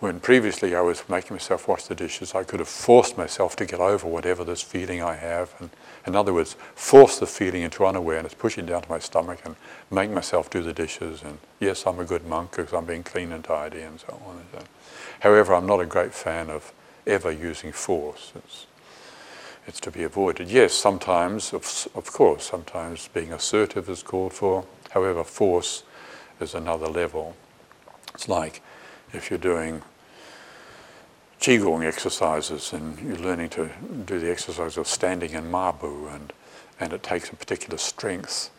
when 0.00 0.20
previously 0.20 0.74
I 0.74 0.80
was 0.80 1.02
making 1.08 1.34
myself 1.34 1.68
wash 1.68 1.84
the 1.84 1.94
dishes, 1.94 2.34
I 2.34 2.44
could 2.44 2.60
have 2.60 2.68
forced 2.68 3.16
myself 3.16 3.56
to 3.56 3.66
get 3.66 3.80
over 3.80 4.06
whatever 4.06 4.44
this 4.44 4.62
feeling 4.62 5.02
I 5.02 5.14
have. 5.14 5.54
And 5.58 5.70
in 6.06 6.16
other 6.16 6.34
words, 6.34 6.54
force 6.74 7.18
the 7.18 7.26
feeling 7.26 7.62
into 7.62 7.86
unawareness, 7.86 8.34
push 8.34 8.58
it 8.58 8.66
down 8.66 8.82
to 8.82 8.88
my 8.90 8.98
stomach 8.98 9.40
and 9.44 9.56
make 9.90 10.10
myself 10.10 10.50
do 10.50 10.62
the 10.62 10.72
dishes. 10.72 11.22
And 11.22 11.38
yes, 11.60 11.86
I'm 11.86 11.98
a 11.98 12.04
good 12.04 12.26
monk 12.26 12.50
because 12.50 12.72
I'm 12.72 12.84
being 12.84 13.02
clean 13.02 13.32
and 13.32 13.42
tidy 13.44 13.80
and 13.80 13.98
so 14.00 14.20
on. 14.26 14.36
And 14.36 14.46
so. 14.52 14.68
However, 15.20 15.54
I'm 15.54 15.66
not 15.66 15.80
a 15.80 15.86
great 15.86 16.12
fan 16.12 16.50
of 16.50 16.72
ever 17.06 17.30
using 17.30 17.72
force. 17.72 18.32
It's, 18.34 18.66
it's 19.66 19.80
to 19.80 19.90
be 19.90 20.02
avoided. 20.02 20.50
Yes, 20.50 20.74
sometimes, 20.74 21.54
of, 21.54 21.88
of 21.94 22.12
course, 22.12 22.44
sometimes 22.50 23.08
being 23.08 23.32
assertive 23.32 23.88
is 23.88 24.02
called 24.02 24.32
for. 24.32 24.66
However, 24.90 25.24
force 25.24 25.82
is 26.40 26.54
another 26.54 26.88
level. 26.88 27.34
It's 28.14 28.28
like 28.28 28.60
if 29.14 29.30
you're 29.30 29.38
doing 29.38 29.82
Qigong 31.40 31.84
exercises 31.84 32.72
and 32.72 32.98
you're 33.00 33.18
learning 33.18 33.50
to 33.50 33.70
do 34.06 34.18
the 34.18 34.30
exercise 34.30 34.76
of 34.76 34.88
standing 34.88 35.32
in 35.32 35.50
ma 35.50 35.72
bu 35.72 36.08
and, 36.08 36.32
and 36.80 36.92
it 36.92 37.02
takes 37.02 37.30
a 37.30 37.36
particular 37.36 37.76
strength 37.76 38.50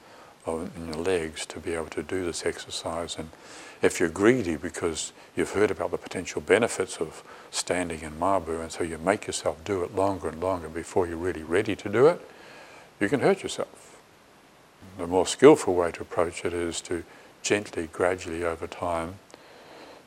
of, 0.45 0.75
in 0.77 0.87
your 0.87 1.03
legs 1.03 1.45
to 1.47 1.59
be 1.59 1.73
able 1.73 1.87
to 1.87 2.03
do 2.03 2.23
this 2.23 2.45
exercise. 2.45 3.17
And 3.17 3.29
if 3.81 3.99
you're 3.99 4.09
greedy 4.09 4.55
because 4.55 5.13
you've 5.35 5.53
heard 5.53 5.71
about 5.71 5.91
the 5.91 5.97
potential 5.97 6.41
benefits 6.41 6.97
of 6.97 7.23
standing 7.49 8.01
in 8.01 8.19
ma 8.19 8.39
bu 8.39 8.61
and 8.61 8.71
so 8.71 8.83
you 8.83 8.97
make 8.99 9.25
yourself 9.25 9.63
do 9.65 9.83
it 9.83 9.95
longer 9.95 10.29
and 10.29 10.39
longer 10.39 10.69
before 10.69 11.07
you're 11.07 11.17
really 11.17 11.43
ready 11.43 11.75
to 11.75 11.89
do 11.89 12.07
it, 12.07 12.21
you 12.99 13.09
can 13.09 13.21
hurt 13.21 13.41
yourself. 13.41 13.97
The 14.97 15.07
more 15.07 15.25
skillful 15.25 15.73
way 15.73 15.91
to 15.91 16.01
approach 16.01 16.45
it 16.45 16.53
is 16.53 16.79
to 16.81 17.03
gently, 17.41 17.89
gradually 17.91 18.43
over 18.43 18.67
time, 18.67 19.15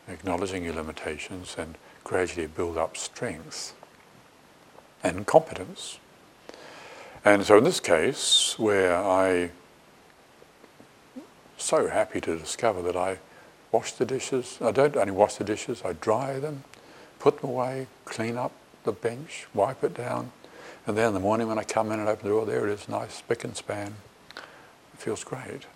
acknowledging 0.08 0.64
your 0.64 0.74
limitations 0.74 1.56
and 1.58 1.76
gradually 2.04 2.46
build 2.46 2.78
up 2.78 2.96
strength 2.96 3.74
and 5.02 5.26
competence. 5.26 5.98
And 7.24 7.44
so 7.44 7.58
in 7.58 7.64
this 7.64 7.80
case, 7.80 8.58
where 8.58 8.96
I 8.96 9.50
so 11.60 11.88
happy 11.88 12.20
to 12.20 12.38
discover 12.38 12.82
that 12.82 12.96
I 12.96 13.18
wash 13.72 13.92
the 13.92 14.06
dishes. 14.06 14.58
I 14.60 14.70
don't 14.70 14.96
only 14.96 15.12
wash 15.12 15.34
the 15.34 15.44
dishes, 15.44 15.82
I 15.84 15.92
dry 15.94 16.38
them, 16.38 16.64
put 17.18 17.40
them 17.40 17.50
away, 17.50 17.86
clean 18.04 18.36
up 18.36 18.52
the 18.84 18.92
bench, 18.92 19.46
wipe 19.52 19.84
it 19.84 19.94
down, 19.94 20.32
and 20.86 20.96
then 20.96 21.08
in 21.08 21.14
the 21.14 21.20
morning 21.20 21.48
when 21.48 21.58
I 21.58 21.64
come 21.64 21.92
in 21.92 22.00
and 22.00 22.08
open 22.08 22.28
the 22.28 22.34
door, 22.34 22.46
there 22.46 22.66
it 22.66 22.72
is, 22.72 22.88
nice 22.88 23.14
spick 23.14 23.44
and 23.44 23.56
span. 23.56 23.96
It 24.36 24.98
feels 25.00 25.24
great. 25.24 25.66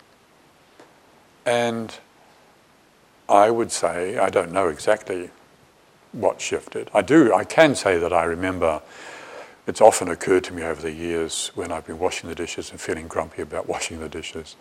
And 1.45 1.95
I 3.33 3.51
would 3.51 3.73
say, 3.73 4.19
I 4.19 4.29
don't 4.29 4.53
know 4.53 4.69
exactly 4.69 5.31
what 6.13 6.39
shifted. 6.39 6.91
I 6.93 7.01
do, 7.01 7.33
I 7.33 7.45
can 7.45 7.75
say 7.75 7.99
that 7.99 8.13
I 8.13 8.25
remember 8.25 8.83
it's 9.67 9.81
often 9.81 10.09
occurred 10.09 10.45
to 10.45 10.53
me 10.53 10.63
over 10.63 10.83
the 10.83 10.93
years 10.93 11.51
when 11.55 11.73
I've 11.73 11.87
been 11.87 11.99
washing 11.99 12.29
the 12.29 12.35
dishes 12.35 12.71
and 12.71 12.79
feeling 12.79 13.09
grumpy 13.09 13.41
about 13.41 13.67
washing 13.67 14.01
the 14.01 14.09
dishes. 14.09 14.57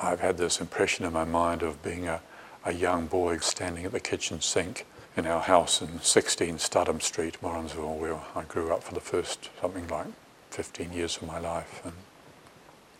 I've 0.00 0.18
had 0.18 0.36
this 0.36 0.60
impression 0.60 1.06
in 1.06 1.12
my 1.12 1.22
mind 1.22 1.62
of 1.62 1.80
being 1.84 2.08
a, 2.08 2.20
a 2.64 2.72
young 2.72 3.06
boy 3.06 3.38
standing 3.38 3.84
at 3.84 3.92
the 3.92 4.00
kitchen 4.00 4.40
sink 4.40 4.84
in 5.16 5.24
our 5.24 5.40
house 5.40 5.80
in 5.80 6.00
16 6.00 6.56
Studham 6.56 7.00
Street, 7.00 7.40
Morrinsville, 7.40 7.98
where 7.98 8.18
I 8.34 8.42
grew 8.42 8.72
up 8.72 8.82
for 8.82 8.94
the 8.94 9.00
first 9.00 9.48
something 9.60 9.86
like 9.86 10.06
15 10.50 10.92
years 10.92 11.18
of 11.18 11.28
my 11.28 11.38
life, 11.38 11.80
and 11.84 11.92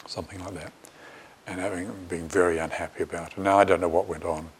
something 0.06 0.38
like 0.44 0.54
that, 0.54 0.72
and 1.48 1.58
having 1.58 1.90
been 2.08 2.28
very 2.28 2.58
unhappy 2.58 3.02
about 3.02 3.32
it. 3.32 3.38
Now 3.38 3.58
I 3.58 3.64
don't 3.64 3.80
know 3.80 3.88
what 3.88 4.06
went 4.06 4.24
on. 4.24 4.50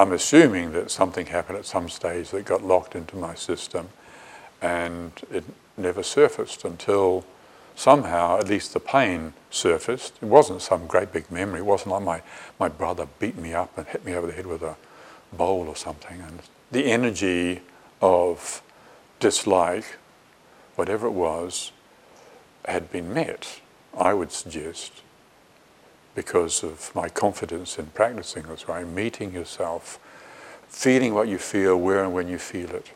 I'm 0.00 0.12
assuming 0.12 0.72
that 0.72 0.90
something 0.90 1.26
happened 1.26 1.58
at 1.58 1.66
some 1.66 1.90
stage 1.90 2.30
that 2.30 2.46
got 2.46 2.64
locked 2.64 2.94
into 2.94 3.16
my 3.16 3.34
system, 3.34 3.90
and 4.62 5.12
it 5.30 5.44
never 5.76 6.02
surfaced 6.02 6.64
until 6.64 7.26
somehow, 7.76 8.38
at 8.38 8.48
least 8.48 8.72
the 8.72 8.80
pain 8.80 9.34
surfaced. 9.50 10.14
It 10.22 10.24
wasn't 10.24 10.62
some 10.62 10.86
great 10.86 11.12
big 11.12 11.30
memory. 11.30 11.58
It 11.58 11.66
wasn't 11.66 11.90
like 11.90 12.02
my, 12.02 12.22
my 12.58 12.68
brother 12.70 13.08
beat 13.18 13.36
me 13.36 13.52
up 13.52 13.76
and 13.76 13.86
hit 13.88 14.02
me 14.02 14.14
over 14.14 14.26
the 14.26 14.32
head 14.32 14.46
with 14.46 14.62
a 14.62 14.76
bowl 15.34 15.68
or 15.68 15.76
something. 15.76 16.18
And 16.18 16.40
the 16.72 16.86
energy 16.86 17.60
of 18.00 18.62
dislike, 19.18 19.98
whatever 20.76 21.08
it 21.08 21.12
was, 21.12 21.72
had 22.64 22.90
been 22.90 23.12
met, 23.12 23.60
I 23.94 24.14
would 24.14 24.32
suggest, 24.32 25.02
because 26.14 26.62
of 26.62 26.94
my 26.94 27.08
confidence 27.08 27.78
in 27.78 27.86
practicing 27.86 28.42
this 28.44 28.66
way, 28.66 28.84
meeting 28.84 29.32
yourself, 29.32 29.98
feeling 30.68 31.14
what 31.14 31.28
you 31.28 31.38
feel, 31.38 31.76
where 31.76 32.04
and 32.04 32.12
when 32.12 32.28
you 32.28 32.38
feel 32.38 32.70
it. 32.70 32.90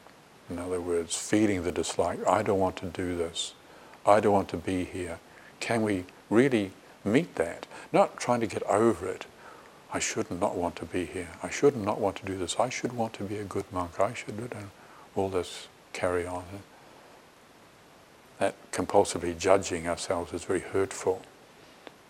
In 0.50 0.59
other 0.59 0.81
words, 0.81 1.16
feeling 1.16 1.62
the 1.62 1.72
dislike. 1.72 2.18
I 2.27 2.42
don't 2.42 2.59
want 2.59 2.77
to 2.77 2.87
do 2.87 3.16
this. 3.16 3.55
I 4.05 4.20
don't 4.20 4.33
want 4.33 4.48
to 4.48 4.57
be 4.57 4.85
here. 4.85 5.18
Can 5.61 5.83
we 5.83 6.05
really 6.29 6.72
meet 7.05 7.35
that? 7.37 7.66
Not 7.92 8.18
trying 8.18 8.40
to 8.40 8.46
get 8.46 8.62
over 8.64 9.09
it. 9.09 9.27
I 9.92 10.00
should 10.00 10.31
not 10.31 10.57
want 10.57 10.77
to 10.77 10.85
be 10.85 11.07
here. 11.07 11.31
I 11.42 11.50
should 11.50 11.77
not 11.77 12.00
want 12.00 12.16
to 12.16 12.27
do 12.27 12.37
this. 12.37 12.57
I 12.59 12.68
should 12.68 12.92
want 12.92 13.12
to 13.14 13.22
be 13.22 13.37
a 13.37 13.44
good 13.44 13.64
monk. 13.72 14.00
I 14.00 14.12
should 14.12 14.37
do 14.37 14.48
all 15.14 15.29
this 15.29 15.68
carry 15.92 16.27
on. 16.27 16.44
That 18.38 18.57
compulsively 18.72 19.38
judging 19.38 19.87
ourselves 19.87 20.33
is 20.33 20.44
very 20.44 20.61
hurtful 20.61 21.22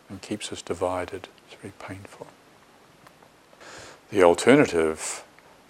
and 0.08 0.20
keeps 0.22 0.52
us 0.52 0.62
divided. 0.62 1.28
It's 1.46 1.60
very 1.60 1.72
painful. 1.78 2.26
The 4.10 4.22
alternative 4.22 5.24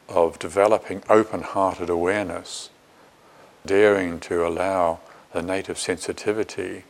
of 0.08 0.38
developing 0.38 1.02
open-hearted 1.08 1.88
awareness, 1.88 2.70
daring 3.64 4.20
to 4.20 4.46
allow 4.46 5.00
the 5.32 5.42
native 5.42 5.78
sensitivity 5.78 6.84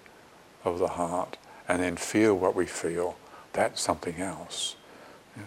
of 0.65 0.79
the 0.79 0.89
heart 0.89 1.37
and 1.69 1.83
then 1.83 1.97
feel 1.97 2.35
what 2.35 2.55
we 2.55 2.67
feel, 2.67 3.17
that's 3.53 3.81
something 3.81 4.21
else. 4.21 4.77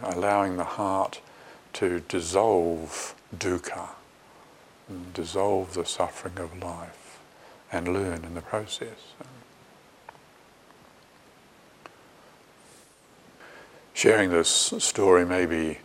Allowing 0.02 0.58
the 0.58 0.64
heart 0.64 1.22
to 1.74 2.00
dissolve 2.08 3.14
dukkha, 3.36 3.90
dissolve 5.14 5.74
the 5.74 5.86
suffering 5.86 6.40
of 6.40 6.58
life, 6.62 7.20
and 7.72 7.94
learn 7.94 8.24
in 8.24 8.34
the 8.34 8.42
process. 8.42 9.14
Sharing 13.98 14.30
this 14.30 14.48
story, 14.78 15.26
maybe 15.26 15.80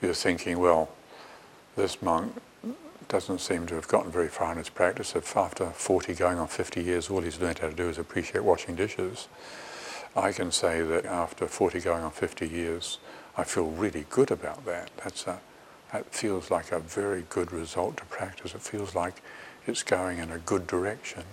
you're 0.00 0.14
thinking, 0.14 0.58
well, 0.58 0.88
this 1.76 2.00
monk 2.00 2.32
doesn't 3.08 3.42
seem 3.42 3.66
to 3.66 3.74
have 3.74 3.86
gotten 3.86 4.10
very 4.10 4.28
far 4.28 4.52
in 4.52 4.56
his 4.56 4.70
practice. 4.70 5.14
If 5.14 5.36
after 5.36 5.66
40 5.66 6.14
going 6.14 6.38
on 6.38 6.48
50 6.48 6.82
years, 6.82 7.10
all 7.10 7.20
he's 7.20 7.38
learned 7.38 7.58
how 7.58 7.68
to 7.68 7.74
do 7.74 7.90
is 7.90 7.98
appreciate 7.98 8.42
washing 8.42 8.74
dishes, 8.74 9.28
I 10.16 10.32
can 10.32 10.50
say 10.50 10.80
that 10.80 11.04
after 11.04 11.46
40 11.46 11.80
going 11.80 12.04
on 12.04 12.10
50 12.10 12.48
years, 12.48 13.00
I 13.36 13.44
feel 13.44 13.66
really 13.66 14.06
good 14.08 14.30
about 14.30 14.64
that. 14.64 14.90
That's 15.04 15.26
a, 15.26 15.38
that 15.92 16.06
feels 16.06 16.50
like 16.50 16.72
a 16.72 16.78
very 16.78 17.26
good 17.28 17.52
result 17.52 17.98
to 17.98 18.06
practice. 18.06 18.54
It 18.54 18.62
feels 18.62 18.94
like 18.94 19.20
it's 19.66 19.82
going 19.82 20.20
in 20.20 20.30
a 20.30 20.38
good 20.38 20.66
direction. 20.66 21.24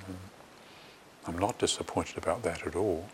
I'm 1.26 1.38
not 1.38 1.60
disappointed 1.60 2.17
about 2.17 2.43
that 2.43 2.67
at 2.67 2.76
all. 2.76 3.08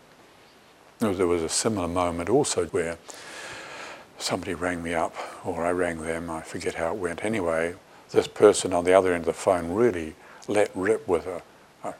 There 1.02 1.26
was 1.26 1.42
a 1.42 1.48
similar 1.48 1.88
moment 1.88 2.28
also 2.28 2.66
where 2.66 2.96
somebody 4.18 4.54
rang 4.54 4.84
me 4.84 4.94
up, 4.94 5.16
or 5.44 5.66
I 5.66 5.72
rang 5.72 6.00
them, 6.00 6.30
I 6.30 6.42
forget 6.42 6.74
how 6.76 6.92
it 6.92 6.98
went. 6.98 7.24
Anyway, 7.24 7.74
this 8.12 8.28
person 8.28 8.72
on 8.72 8.84
the 8.84 8.92
other 8.92 9.12
end 9.12 9.22
of 9.22 9.26
the 9.26 9.32
phone 9.32 9.72
really 9.72 10.14
let 10.46 10.70
rip 10.76 11.08
with 11.08 11.26
a, 11.26 11.42
a 11.82 11.94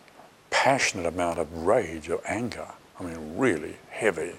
passionate 0.51 1.07
amount 1.07 1.41
of 1.41 1.53
rage 1.67 2.09
or 2.09 2.21
anger. 2.27 2.69
I 3.01 3.03
mean, 3.03 3.37
really 3.37 3.77
heavy 3.91 4.35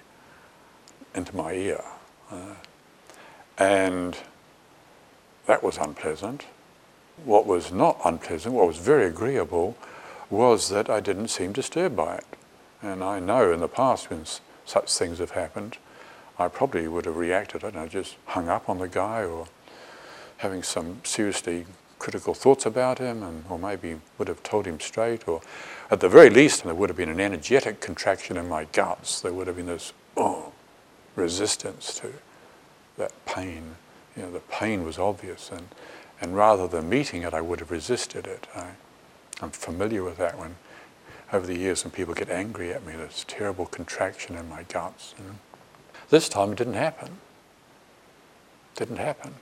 into 1.13 1.36
my 1.36 1.52
ear. 1.52 1.84
Uh, 2.32 2.56
and 3.58 4.15
that 5.45 5.62
was 5.62 5.78
unpleasant. 5.78 6.45
What 7.26 7.45
was 7.45 7.69
not 7.69 7.99
unpleasant, 8.06 8.56
what 8.56 8.67
was 8.67 8.78
very 8.78 9.08
agreeable, 9.08 9.76
was 10.30 10.69
that 10.69 10.89
I 10.89 11.02
didn't 11.02 11.28
seem 11.28 11.52
disturbed 11.52 11.97
by 11.97 12.15
it. 12.15 12.26
And 12.82 13.04
I 13.04 13.19
know 13.19 13.52
in 13.52 13.60
the 13.60 13.67
past 13.67 14.10
when 14.10 14.26
such 14.65 14.93
things 14.93 15.19
have 15.19 15.32
happened, 15.32 15.78
I 16.38 16.47
probably 16.47 16.88
would 16.88 17.06
have 17.06 17.17
reacted, 17.17 17.63
I 17.63 17.69
don't 17.69 17.84
know, 17.84 17.88
just 17.88 18.15
hung 18.28 18.49
up 18.49 18.69
on 18.69 18.80
the 18.80 18.88
guy 18.88 19.23
or 19.23 19.47
having 20.38 20.63
some 20.63 20.99
seriously 21.04 21.65
critical 21.99 22.34
thoughts 22.34 22.65
about 22.65 22.99
him, 22.99 23.23
and, 23.23 23.45
or 23.49 23.58
maybe 23.58 23.97
would 24.17 24.28
have 24.28 24.43
told 24.43 24.65
him 24.65 24.78
straight, 24.80 25.26
or 25.26 25.41
at 25.89 26.02
the 26.02 26.10
very 26.10 26.30
least, 26.30 26.63
there 26.63 26.76
would 26.76 26.89
have 26.89 26.97
been 26.97 27.08
an 27.08 27.21
energetic 27.21 27.80
contraction 27.80 28.36
in 28.36 28.49
my 28.49 28.65
guts. 28.65 29.21
There 29.21 29.32
would 29.32 29.47
have 29.47 29.56
been 29.56 29.67
this 29.67 29.93
oh, 30.17 30.52
resistance 31.15 31.93
to 32.02 32.12
that 32.97 33.13
pain. 33.26 33.76
You 34.17 34.23
know, 34.23 34.32
the 34.32 34.41
pain 34.41 34.84
was 34.84 34.99
obvious, 34.99 35.49
and, 35.49 35.67
and 36.19 36.36
rather 36.36 36.67
than 36.67 36.89
meeting 36.89 37.21
it, 37.21 37.34
I 37.34 37.39
would 37.39 37.62
have 37.62 37.71
resisted 37.71 38.28
it. 38.28 38.47
I, 38.54 38.71
I'm 39.41 39.52
familiar 39.52 40.04
with 40.04 40.17
that 40.17 40.38
when, 40.38 40.56
over 41.34 41.48
the 41.48 41.58
years, 41.58 41.84
when 41.84 41.91
people 41.91 42.13
get 42.13 42.30
angry 42.30 42.72
at 42.72 42.86
me, 42.86 42.93
there's 42.96 43.24
terrible 43.24 43.65
contraction 43.65 44.36
in 44.36 44.48
my 44.48 44.63
guts. 44.63 45.15
This 46.10 46.30
time 46.30 46.52
it 46.52 46.58
didn't 46.60 46.76
happen. 46.76 47.17
Didn't 48.76 48.98
happen. 48.98 49.34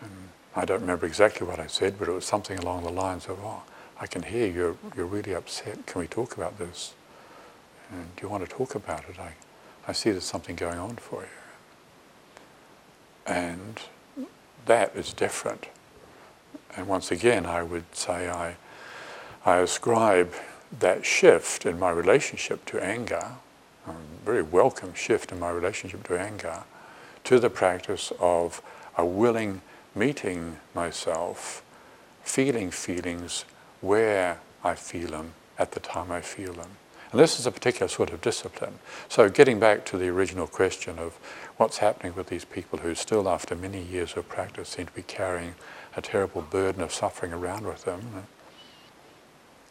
And 0.00 0.10
I 0.54 0.64
don't 0.64 0.80
remember 0.80 1.04
exactly 1.06 1.46
what 1.46 1.58
I 1.60 1.66
said, 1.66 1.98
but 1.98 2.08
it 2.08 2.12
was 2.12 2.24
something 2.24 2.58
along 2.58 2.84
the 2.84 2.90
lines 2.90 3.26
of, 3.26 3.38
oh, 3.42 3.62
I 4.00 4.06
can 4.06 4.22
hear 4.22 4.46
you're, 4.46 4.76
you're 4.96 5.06
really 5.06 5.34
upset. 5.34 5.86
Can 5.86 6.00
we 6.00 6.06
talk 6.06 6.36
about 6.36 6.58
this? 6.58 6.94
And 7.90 8.16
do 8.16 8.22
you 8.22 8.28
want 8.28 8.48
to 8.48 8.54
talk 8.54 8.74
about 8.74 9.04
it? 9.08 9.18
I, 9.18 9.34
I 9.86 9.92
see 9.92 10.10
there's 10.10 10.24
something 10.24 10.56
going 10.56 10.78
on 10.78 10.96
for 10.96 11.22
you. 11.22 11.28
And 13.26 13.80
that 14.64 14.96
is 14.96 15.12
different. 15.12 15.66
And 16.76 16.86
once 16.86 17.10
again, 17.10 17.46
I 17.46 17.62
would 17.62 17.84
say 17.94 18.28
I, 18.28 18.56
I 19.44 19.58
ascribe 19.58 20.32
that 20.78 21.04
shift 21.04 21.66
in 21.66 21.78
my 21.78 21.90
relationship 21.90 22.64
to 22.66 22.82
anger, 22.82 23.32
a 23.86 23.92
very 24.24 24.42
welcome 24.42 24.94
shift 24.94 25.32
in 25.32 25.38
my 25.38 25.50
relationship 25.50 26.02
to 26.04 26.18
anger, 26.18 26.64
to 27.24 27.38
the 27.38 27.50
practice 27.50 28.12
of 28.20 28.62
a 28.96 29.04
willing 29.04 29.60
meeting 29.94 30.58
myself, 30.74 31.62
feeling 32.22 32.70
feelings 32.70 33.44
where 33.80 34.40
I 34.64 34.74
feel 34.74 35.10
them 35.10 35.32
at 35.58 35.72
the 35.72 35.80
time 35.80 36.10
I 36.10 36.20
feel 36.20 36.52
them. 36.52 36.70
And 37.12 37.20
this 37.20 37.38
is 37.38 37.46
a 37.46 37.52
particular 37.52 37.88
sort 37.88 38.10
of 38.10 38.20
discipline. 38.20 38.78
So 39.08 39.28
getting 39.28 39.60
back 39.60 39.84
to 39.86 39.96
the 39.96 40.08
original 40.08 40.46
question 40.46 40.98
of 40.98 41.14
what's 41.56 41.78
happening 41.78 42.14
with 42.14 42.26
these 42.28 42.44
people 42.44 42.80
who 42.80 42.94
still 42.94 43.28
after 43.28 43.54
many 43.54 43.80
years 43.80 44.16
of 44.16 44.28
practice 44.28 44.70
seem 44.70 44.86
to 44.86 44.92
be 44.92 45.02
carrying 45.02 45.54
a 45.96 46.02
terrible 46.02 46.42
burden 46.42 46.82
of 46.82 46.92
suffering 46.92 47.32
around 47.32 47.64
with 47.64 47.84
them, 47.84 48.26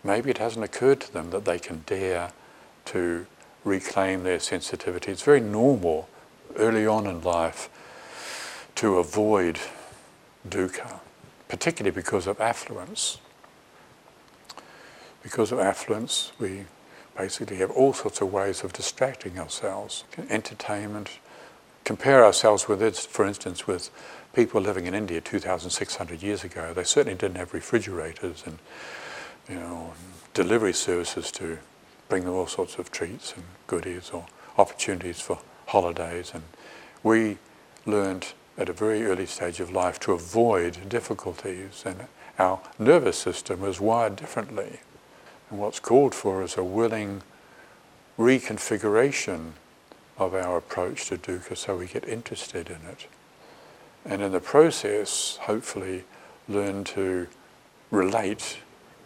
maybe 0.05 0.29
it 0.29 0.37
hasn't 0.37 0.63
occurred 0.63 1.01
to 1.01 1.11
them 1.11 1.31
that 1.31 1.45
they 1.45 1.57
can 1.57 1.83
dare 1.87 2.31
to 2.85 3.25
reclaim 3.63 4.23
their 4.23 4.39
sensitivity. 4.39 5.11
It's 5.11 5.23
very 5.23 5.41
normal 5.41 6.07
early 6.57 6.85
on 6.85 7.07
in 7.07 7.21
life 7.21 7.69
to 8.75 8.99
avoid 8.99 9.59
dukkha, 10.47 10.99
particularly 11.49 11.93
because 11.93 12.27
of 12.27 12.39
affluence. 12.39 13.17
Because 15.23 15.51
of 15.51 15.59
affluence, 15.59 16.31
we 16.37 16.65
basically 17.17 17.57
have 17.57 17.71
all 17.71 17.93
sorts 17.93 18.21
of 18.21 18.31
ways 18.31 18.63
of 18.63 18.73
distracting 18.73 19.39
ourselves. 19.39 20.03
Entertainment. 20.29 21.19
Compare 21.83 22.23
ourselves 22.23 22.67
with 22.67 22.81
it, 22.81 22.95
for 22.95 23.25
instance, 23.25 23.65
with 23.65 23.89
people 24.33 24.61
living 24.61 24.85
in 24.85 24.93
India 24.93 25.21
2,600 25.21 26.21
years 26.21 26.43
ago. 26.43 26.73
They 26.73 26.83
certainly 26.83 27.17
didn't 27.17 27.37
have 27.37 27.53
refrigerators 27.53 28.43
and, 28.45 28.59
you 29.49 29.55
know, 29.55 29.93
delivery 30.33 30.73
services 30.73 31.31
to 31.31 31.59
bring 32.09 32.25
them 32.25 32.33
all 32.33 32.47
sorts 32.47 32.77
of 32.77 32.91
treats 32.91 33.33
and 33.33 33.43
goodies 33.67 34.09
or, 34.11 34.25
opportunities 34.57 35.19
for 35.19 35.39
holidays. 35.67 36.31
And 36.33 36.43
we 37.03 37.37
learned 37.85 38.33
at 38.57 38.69
a 38.69 38.73
very 38.73 39.05
early 39.05 39.25
stage 39.25 39.59
of 39.59 39.71
life 39.71 39.99
to 40.01 40.13
avoid 40.13 40.87
difficulties, 40.87 41.83
and 41.85 42.07
our 42.39 42.61
nervous 42.79 43.17
system 43.17 43.61
was 43.61 43.81
wired 43.81 44.15
differently. 44.15 44.79
And 45.49 45.59
what's 45.59 45.79
called 45.79 46.15
for 46.15 46.41
is 46.41 46.57
a 46.57 46.63
willing 46.63 47.21
reconfiguration 48.17 49.51
of 50.17 50.33
our 50.33 50.57
approach 50.57 51.07
to 51.07 51.17
dukkha 51.17 51.57
so 51.57 51.75
we 51.75 51.87
get 51.87 52.07
interested 52.07 52.69
in 52.69 52.79
it. 52.89 53.07
And 54.05 54.21
in 54.21 54.31
the 54.31 54.39
process, 54.39 55.37
hopefully, 55.41 56.05
learn 56.47 56.83
to 56.85 57.27
relate 57.91 58.59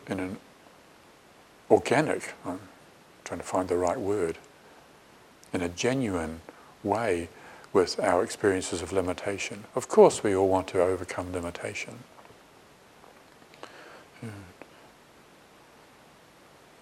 in 0.09 0.19
an 0.19 0.37
organic, 1.69 2.33
I'm 2.45 2.59
trying 3.23 3.39
to 3.39 3.45
find 3.45 3.69
the 3.69 3.77
right 3.77 3.99
word, 3.99 4.37
in 5.53 5.61
a 5.61 5.69
genuine 5.69 6.41
way 6.83 7.29
with 7.71 7.99
our 7.99 8.23
experiences 8.23 8.81
of 8.81 8.91
limitation. 8.91 9.65
Of 9.75 9.87
course, 9.87 10.23
we 10.23 10.35
all 10.35 10.47
want 10.47 10.67
to 10.69 10.81
overcome 10.81 11.31
limitation. 11.31 11.99
Hmm. 14.21 14.29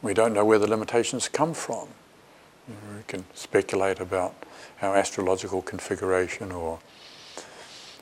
We 0.01 0.13
don't 0.13 0.33
know 0.33 0.45
where 0.45 0.59
the 0.59 0.67
limitations 0.67 1.27
come 1.27 1.53
from. 1.53 1.89
We 2.67 3.03
can 3.07 3.25
speculate 3.33 3.99
about 3.99 4.35
our 4.81 4.95
astrological 4.95 5.61
configuration 5.61 6.51
or, 6.51 6.79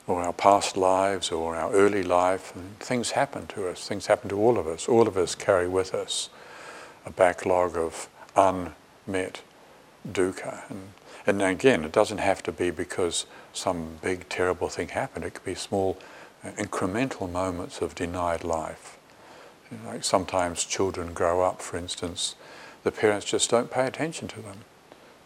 or 0.07 0.21
our 0.21 0.33
past 0.33 0.77
lives 0.77 1.31
or 1.31 1.55
our 1.55 1.71
early 1.71 2.03
life. 2.03 2.55
And 2.55 2.79
things 2.79 3.11
happen 3.11 3.47
to 3.47 3.67
us, 3.67 3.87
things 3.87 4.07
happen 4.07 4.29
to 4.29 4.39
all 4.39 4.57
of 4.57 4.67
us. 4.67 4.87
All 4.87 5.07
of 5.07 5.17
us 5.17 5.35
carry 5.35 5.67
with 5.67 5.93
us 5.93 6.29
a 7.05 7.11
backlog 7.11 7.77
of 7.77 8.07
unmet 8.35 9.41
dukkha. 10.07 10.69
And, 10.69 10.89
and 11.25 11.41
again, 11.41 11.83
it 11.83 11.91
doesn't 11.91 12.19
have 12.19 12.43
to 12.43 12.51
be 12.51 12.71
because 12.71 13.25
some 13.53 13.97
big 14.01 14.29
terrible 14.29 14.69
thing 14.69 14.89
happened. 14.89 15.25
It 15.25 15.33
could 15.33 15.45
be 15.45 15.55
small 15.55 15.97
uh, 16.43 16.51
incremental 16.51 17.31
moments 17.31 17.81
of 17.81 17.95
denied 17.95 18.43
life. 18.43 18.97
You 19.71 19.77
know, 19.77 19.91
like 19.91 20.03
sometimes 20.03 20.63
children 20.63 21.13
grow 21.13 21.41
up, 21.41 21.61
for 21.61 21.77
instance, 21.77 22.35
the 22.83 22.91
parents 22.91 23.25
just 23.25 23.49
don't 23.49 23.71
pay 23.71 23.87
attention 23.87 24.27
to 24.29 24.41
them. 24.41 24.59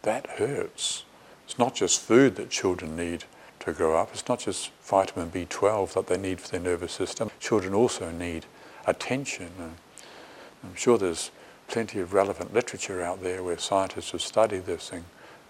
That 0.04 0.28
hurts. 0.38 1.04
It's 1.46 1.60
not 1.60 1.76
just 1.76 2.00
food 2.00 2.38
that 2.38 2.50
children 2.50 2.96
need 2.96 3.26
to 3.60 3.74
grow 3.74 3.98
up. 3.98 4.10
It's 4.14 4.28
not 4.28 4.40
just 4.40 4.72
vitamin 4.84 5.30
B12 5.32 5.94
that 5.94 6.08
they 6.08 6.18
need 6.18 6.40
for 6.40 6.50
their 6.50 6.60
nervous 6.60 6.92
system. 6.92 7.30
Children 7.40 7.74
also 7.74 8.12
need 8.12 8.46
attention. 8.86 9.52
And 9.60 9.76
I'm 10.64 10.76
sure 10.76 10.98
there's 10.98 11.32
plenty 11.68 12.00
of 12.00 12.14
relevant 12.14 12.54
literature 12.54 13.02
out 13.02 13.22
there 13.22 13.44
where 13.44 13.58
scientists 13.58 14.12
have 14.12 14.22
studied 14.22 14.66
this 14.66 14.90
thing 14.90 15.06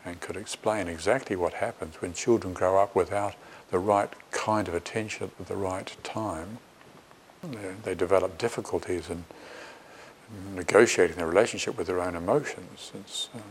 and 0.05 0.19
could 0.19 0.35
explain 0.35 0.87
exactly 0.87 1.35
what 1.35 1.53
happens 1.53 2.01
when 2.01 2.13
children 2.13 2.53
grow 2.53 2.77
up 2.81 2.95
without 2.95 3.35
the 3.69 3.79
right 3.79 4.09
kind 4.31 4.67
of 4.67 4.73
attention 4.73 5.31
at 5.39 5.47
the 5.47 5.55
right 5.55 5.95
time. 6.03 6.57
They 7.83 7.95
develop 7.95 8.37
difficulties 8.37 9.09
in 9.09 9.23
negotiating 10.55 11.17
their 11.17 11.27
relationship 11.27 11.77
with 11.77 11.87
their 11.87 12.01
own 12.01 12.15
emotions. 12.15 12.91
Um, 13.33 13.41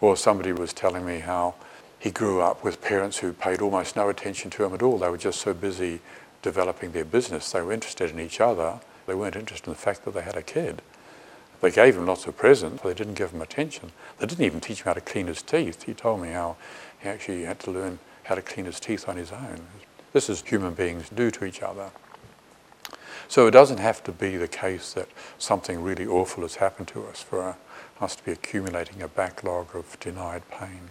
or 0.00 0.16
somebody 0.16 0.52
was 0.52 0.72
telling 0.72 1.04
me 1.04 1.18
how 1.20 1.54
he 1.98 2.10
grew 2.10 2.40
up 2.40 2.62
with 2.62 2.80
parents 2.80 3.18
who 3.18 3.32
paid 3.32 3.60
almost 3.60 3.96
no 3.96 4.08
attention 4.08 4.50
to 4.52 4.64
him 4.64 4.74
at 4.74 4.82
all. 4.82 4.98
They 4.98 5.08
were 5.08 5.18
just 5.18 5.40
so 5.40 5.52
busy 5.52 6.00
developing 6.42 6.92
their 6.92 7.04
business. 7.04 7.50
They 7.50 7.60
were 7.60 7.72
interested 7.72 8.10
in 8.10 8.20
each 8.20 8.40
other. 8.40 8.80
They 9.06 9.14
weren't 9.14 9.36
interested 9.36 9.68
in 9.68 9.72
the 9.72 9.78
fact 9.78 10.04
that 10.04 10.14
they 10.14 10.22
had 10.22 10.36
a 10.36 10.42
kid. 10.42 10.82
They 11.60 11.70
gave 11.70 11.96
him 11.96 12.06
lots 12.06 12.26
of 12.26 12.36
presents, 12.36 12.82
but 12.82 12.88
they 12.90 12.94
didn't 12.94 13.18
give 13.18 13.32
him 13.32 13.42
attention. 13.42 13.90
They 14.18 14.26
didn't 14.26 14.44
even 14.44 14.60
teach 14.60 14.82
him 14.82 14.84
how 14.84 14.92
to 14.92 15.00
clean 15.00 15.26
his 15.26 15.42
teeth. 15.42 15.82
He 15.82 15.94
told 15.94 16.20
me 16.22 16.28
how 16.28 16.56
he 17.00 17.08
actually 17.08 17.42
had 17.44 17.58
to 17.60 17.72
learn 17.72 17.98
how 18.24 18.36
to 18.36 18.42
clean 18.42 18.66
his 18.66 18.78
teeth 18.78 19.08
on 19.08 19.16
his 19.16 19.32
own. 19.32 19.66
This 20.12 20.30
is 20.30 20.40
human 20.42 20.74
beings 20.74 21.08
do 21.08 21.30
to 21.32 21.44
each 21.44 21.62
other. 21.62 21.90
So 23.26 23.46
it 23.46 23.50
doesn't 23.50 23.78
have 23.78 24.04
to 24.04 24.12
be 24.12 24.36
the 24.36 24.48
case 24.48 24.92
that 24.92 25.08
something 25.38 25.82
really 25.82 26.06
awful 26.06 26.44
has 26.44 26.56
happened 26.56 26.88
to 26.88 27.04
us 27.06 27.22
for 27.22 27.56
us 28.00 28.16
to 28.16 28.24
be 28.24 28.32
accumulating 28.32 29.02
a 29.02 29.08
backlog 29.08 29.74
of 29.74 29.98
denied 30.00 30.48
pain. 30.50 30.90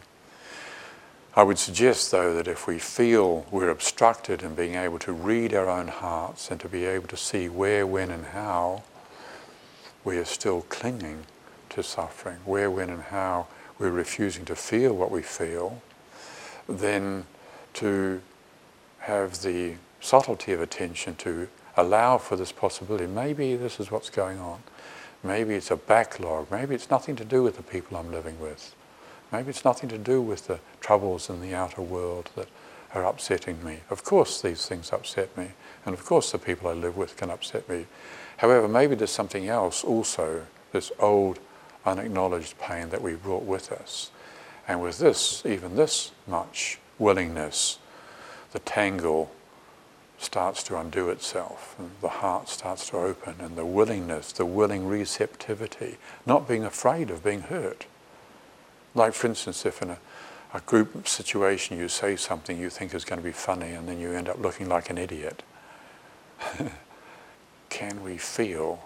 I 1.37 1.43
would 1.43 1.59
suggest, 1.59 2.09
though, 2.09 2.33
that 2.33 2.47
if 2.47 2.65
we 2.65 2.79
feel 2.79 3.45
we're 3.51 3.69
obstructed 3.69 4.41
in 4.41 4.55
being 4.55 4.73
able 4.73 4.97
to 4.97 5.13
read 5.13 5.53
our 5.53 5.69
own 5.69 5.87
hearts 5.87 6.49
and 6.49 6.59
to 6.61 6.67
be 6.67 6.85
able 6.85 7.07
to 7.09 7.15
see 7.15 7.47
where, 7.47 7.85
when, 7.85 8.09
and 8.09 8.25
how 8.25 8.81
we 10.03 10.17
are 10.17 10.25
still 10.25 10.63
clinging 10.63 11.27
to 11.69 11.83
suffering, 11.83 12.37
where, 12.43 12.71
when, 12.71 12.89
and 12.89 13.03
how 13.03 13.45
we're 13.77 13.91
refusing 13.91 14.45
to 14.45 14.55
feel 14.55 14.93
what 14.93 15.11
we 15.11 15.21
feel, 15.21 15.79
then 16.67 17.27
to 17.75 18.19
have 19.01 19.39
the 19.43 19.75
subtlety 20.01 20.53
of 20.53 20.59
attention 20.59 21.13
to 21.17 21.49
allow 21.75 22.17
for 22.17 22.35
this 22.35 22.51
possibility. 22.51 23.05
Maybe 23.05 23.55
this 23.55 23.79
is 23.79 23.91
what's 23.91 24.09
going 24.09 24.39
on. 24.39 24.63
Maybe 25.21 25.53
it's 25.53 25.69
a 25.69 25.75
backlog. 25.75 26.49
Maybe 26.49 26.73
it's 26.73 26.89
nothing 26.89 27.15
to 27.17 27.23
do 27.23 27.43
with 27.43 27.57
the 27.57 27.63
people 27.63 27.95
I'm 27.95 28.11
living 28.11 28.39
with. 28.39 28.73
Maybe 29.31 29.49
it's 29.49 29.65
nothing 29.65 29.89
to 29.89 29.97
do 29.97 30.21
with 30.21 30.47
the 30.47 30.59
troubles 30.79 31.29
in 31.29 31.41
the 31.41 31.53
outer 31.53 31.81
world 31.81 32.29
that 32.35 32.47
are 32.93 33.05
upsetting 33.05 33.63
me. 33.63 33.79
Of 33.89 34.03
course, 34.03 34.41
these 34.41 34.65
things 34.65 34.93
upset 34.93 35.35
me, 35.37 35.49
and 35.85 35.93
of 35.93 36.05
course, 36.05 36.31
the 36.31 36.37
people 36.37 36.69
I 36.69 36.73
live 36.73 36.95
with 36.95 37.17
can 37.17 37.29
upset 37.29 37.67
me. 37.67 37.85
However, 38.37 38.67
maybe 38.67 38.95
there's 38.95 39.11
something 39.11 39.47
else 39.47 39.83
also, 39.83 40.45
this 40.71 40.91
old, 40.99 41.39
unacknowledged 41.85 42.57
pain 42.59 42.89
that 42.89 43.01
we 43.01 43.15
brought 43.15 43.43
with 43.43 43.71
us. 43.71 44.11
And 44.67 44.81
with 44.81 44.99
this, 44.99 45.45
even 45.45 45.75
this 45.75 46.11
much 46.25 46.79
willingness, 46.99 47.79
the 48.51 48.59
tangle 48.59 49.31
starts 50.17 50.63
to 50.63 50.77
undo 50.77 51.09
itself, 51.09 51.75
and 51.77 51.91
the 52.01 52.09
heart 52.09 52.49
starts 52.49 52.89
to 52.89 52.97
open, 52.97 53.35
and 53.39 53.55
the 53.55 53.65
willingness, 53.65 54.31
the 54.31 54.45
willing 54.45 54.87
receptivity, 54.87 55.97
not 56.25 56.47
being 56.47 56.63
afraid 56.63 57.09
of 57.09 57.23
being 57.23 57.41
hurt. 57.41 57.85
Like, 58.97 59.13
for 59.13 59.27
instance, 59.27 59.63
if 59.63 59.83
in 59.83 59.91
a, 59.91 59.97
a 60.55 60.59
group 60.61 61.07
situation 61.07 61.77
you 61.77 61.87
say 61.87 62.15
something 62.15 62.59
you 62.59 62.71
think 62.71 62.95
is 62.95 63.05
going 63.05 63.19
to 63.19 63.23
be 63.23 63.31
funny 63.31 63.69
and 63.69 63.87
then 63.87 63.99
you 63.99 64.11
end 64.11 64.27
up 64.27 64.39
looking 64.39 64.67
like 64.67 64.89
an 64.89 64.97
idiot, 64.97 65.43
can 67.69 68.03
we 68.03 68.17
feel 68.17 68.83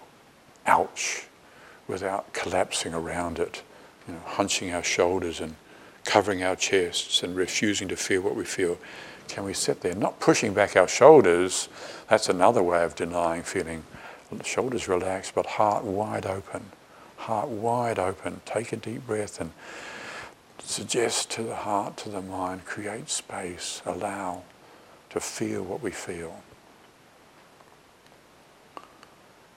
ouch 0.67 1.27
without 1.87 2.33
collapsing 2.33 2.93
around 2.93 3.39
it, 3.39 3.63
you 4.05 4.13
know, 4.13 4.19
hunching 4.25 4.73
our 4.73 4.83
shoulders 4.83 5.39
and 5.39 5.55
covering 6.03 6.43
our 6.43 6.57
chests 6.57 7.23
and 7.23 7.33
refusing 7.33 7.87
to 7.87 7.95
feel 7.95 8.21
what 8.21 8.35
we 8.35 8.43
feel? 8.43 8.77
Can 9.29 9.45
we 9.45 9.53
sit 9.53 9.79
there, 9.79 9.95
not 9.95 10.19
pushing 10.19 10.53
back 10.53 10.75
our 10.75 10.89
shoulders? 10.89 11.69
That's 12.09 12.27
another 12.27 12.61
way 12.61 12.83
of 12.83 12.95
denying 12.95 13.43
feeling. 13.43 13.85
Shoulders 14.43 14.89
relaxed, 14.89 15.35
but 15.35 15.45
heart 15.45 15.85
wide 15.85 16.25
open. 16.25 16.65
Heart 17.15 17.47
wide 17.47 17.97
open. 17.97 18.41
Take 18.45 18.73
a 18.73 18.77
deep 18.77 19.07
breath 19.07 19.39
and 19.39 19.51
suggest 20.63 21.29
to 21.31 21.43
the 21.43 21.55
heart, 21.55 21.97
to 21.97 22.09
the 22.09 22.21
mind, 22.21 22.65
create 22.65 23.09
space, 23.09 23.81
allow 23.85 24.43
to 25.09 25.19
feel 25.19 25.63
what 25.63 25.81
we 25.81 25.91
feel. 25.91 26.41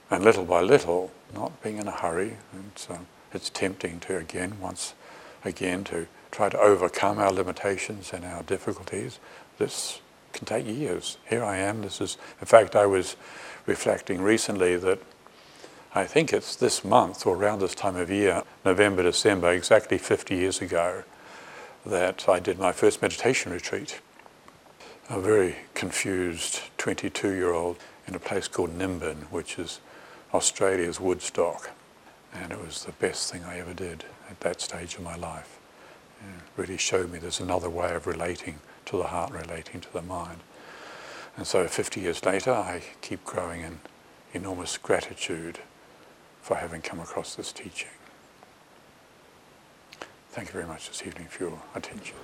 And 0.09 0.23
little 0.23 0.45
by 0.45 0.61
little, 0.61 1.11
not 1.33 1.61
being 1.63 1.77
in 1.77 1.87
a 1.87 1.91
hurry, 1.91 2.37
it's, 2.67 2.89
uh, 2.89 2.99
it's 3.33 3.49
tempting 3.49 3.99
to 4.01 4.17
again, 4.17 4.59
once 4.59 4.93
again, 5.43 5.83
to 5.85 6.07
try 6.31 6.49
to 6.49 6.59
overcome 6.59 7.17
our 7.17 7.31
limitations 7.31 8.11
and 8.13 8.25
our 8.25 8.43
difficulties, 8.43 9.19
this 9.57 10.01
can 10.33 10.45
take 10.45 10.67
years. 10.67 11.17
Here 11.29 11.43
I 11.43 11.57
am. 11.57 11.81
This 11.81 12.01
is, 12.01 12.17
in 12.41 12.45
fact, 12.45 12.75
I 12.75 12.85
was 12.85 13.15
reflecting 13.65 14.21
recently 14.21 14.75
that 14.77 14.99
I 15.97 16.03
think 16.03 16.33
it's 16.33 16.57
this 16.57 16.83
month 16.83 17.25
or 17.25 17.37
around 17.37 17.59
this 17.59 17.73
time 17.73 17.95
of 17.95 18.11
year, 18.11 18.43
November, 18.65 19.01
December, 19.01 19.53
exactly 19.53 19.97
50 19.97 20.35
years 20.35 20.61
ago, 20.61 21.03
that 21.85 22.27
I 22.27 22.41
did 22.41 22.59
my 22.59 22.73
first 22.73 23.01
meditation 23.01 23.53
retreat. 23.53 24.01
A 25.09 25.21
very 25.21 25.55
confused 25.73 26.59
22 26.79 27.31
year 27.31 27.53
old 27.53 27.77
in 28.07 28.13
a 28.13 28.19
place 28.19 28.49
called 28.49 28.77
Nimbin, 28.77 29.31
which 29.31 29.57
is 29.57 29.79
Australia's 30.33 30.99
Woodstock. 30.99 31.71
And 32.33 32.51
it 32.51 32.59
was 32.59 32.83
the 32.83 32.91
best 32.91 33.31
thing 33.31 33.45
I 33.45 33.59
ever 33.59 33.73
did 33.73 34.03
at 34.29 34.41
that 34.41 34.59
stage 34.59 34.95
of 34.95 35.01
my 35.01 35.15
life. 35.15 35.59
It 36.19 36.43
really 36.57 36.77
showed 36.77 37.09
me 37.09 37.19
there's 37.19 37.39
another 37.39 37.69
way 37.69 37.95
of 37.95 38.05
relating 38.05 38.59
to 38.87 38.97
the 38.97 39.05
heart 39.05 39.31
relating 39.31 39.79
to 39.79 39.93
the 39.93 40.01
mind. 40.01 40.41
And 41.37 41.47
so 41.47 41.65
50 41.67 42.01
years 42.01 42.25
later, 42.25 42.51
I 42.51 42.81
keep 42.99 43.23
growing 43.23 43.61
in 43.61 43.79
enormous 44.33 44.77
gratitude 44.77 45.59
for 46.45 46.55
having 46.55 46.79
come 46.79 46.99
across 46.99 47.33
this 47.33 47.51
teaching. 47.51 47.89
Thank 50.29 50.49
you 50.49 50.53
very 50.53 50.67
much 50.67 50.87
this 50.87 51.01
evening 51.01 51.25
for 51.27 51.45
your 51.45 51.59
attention. 51.73 52.15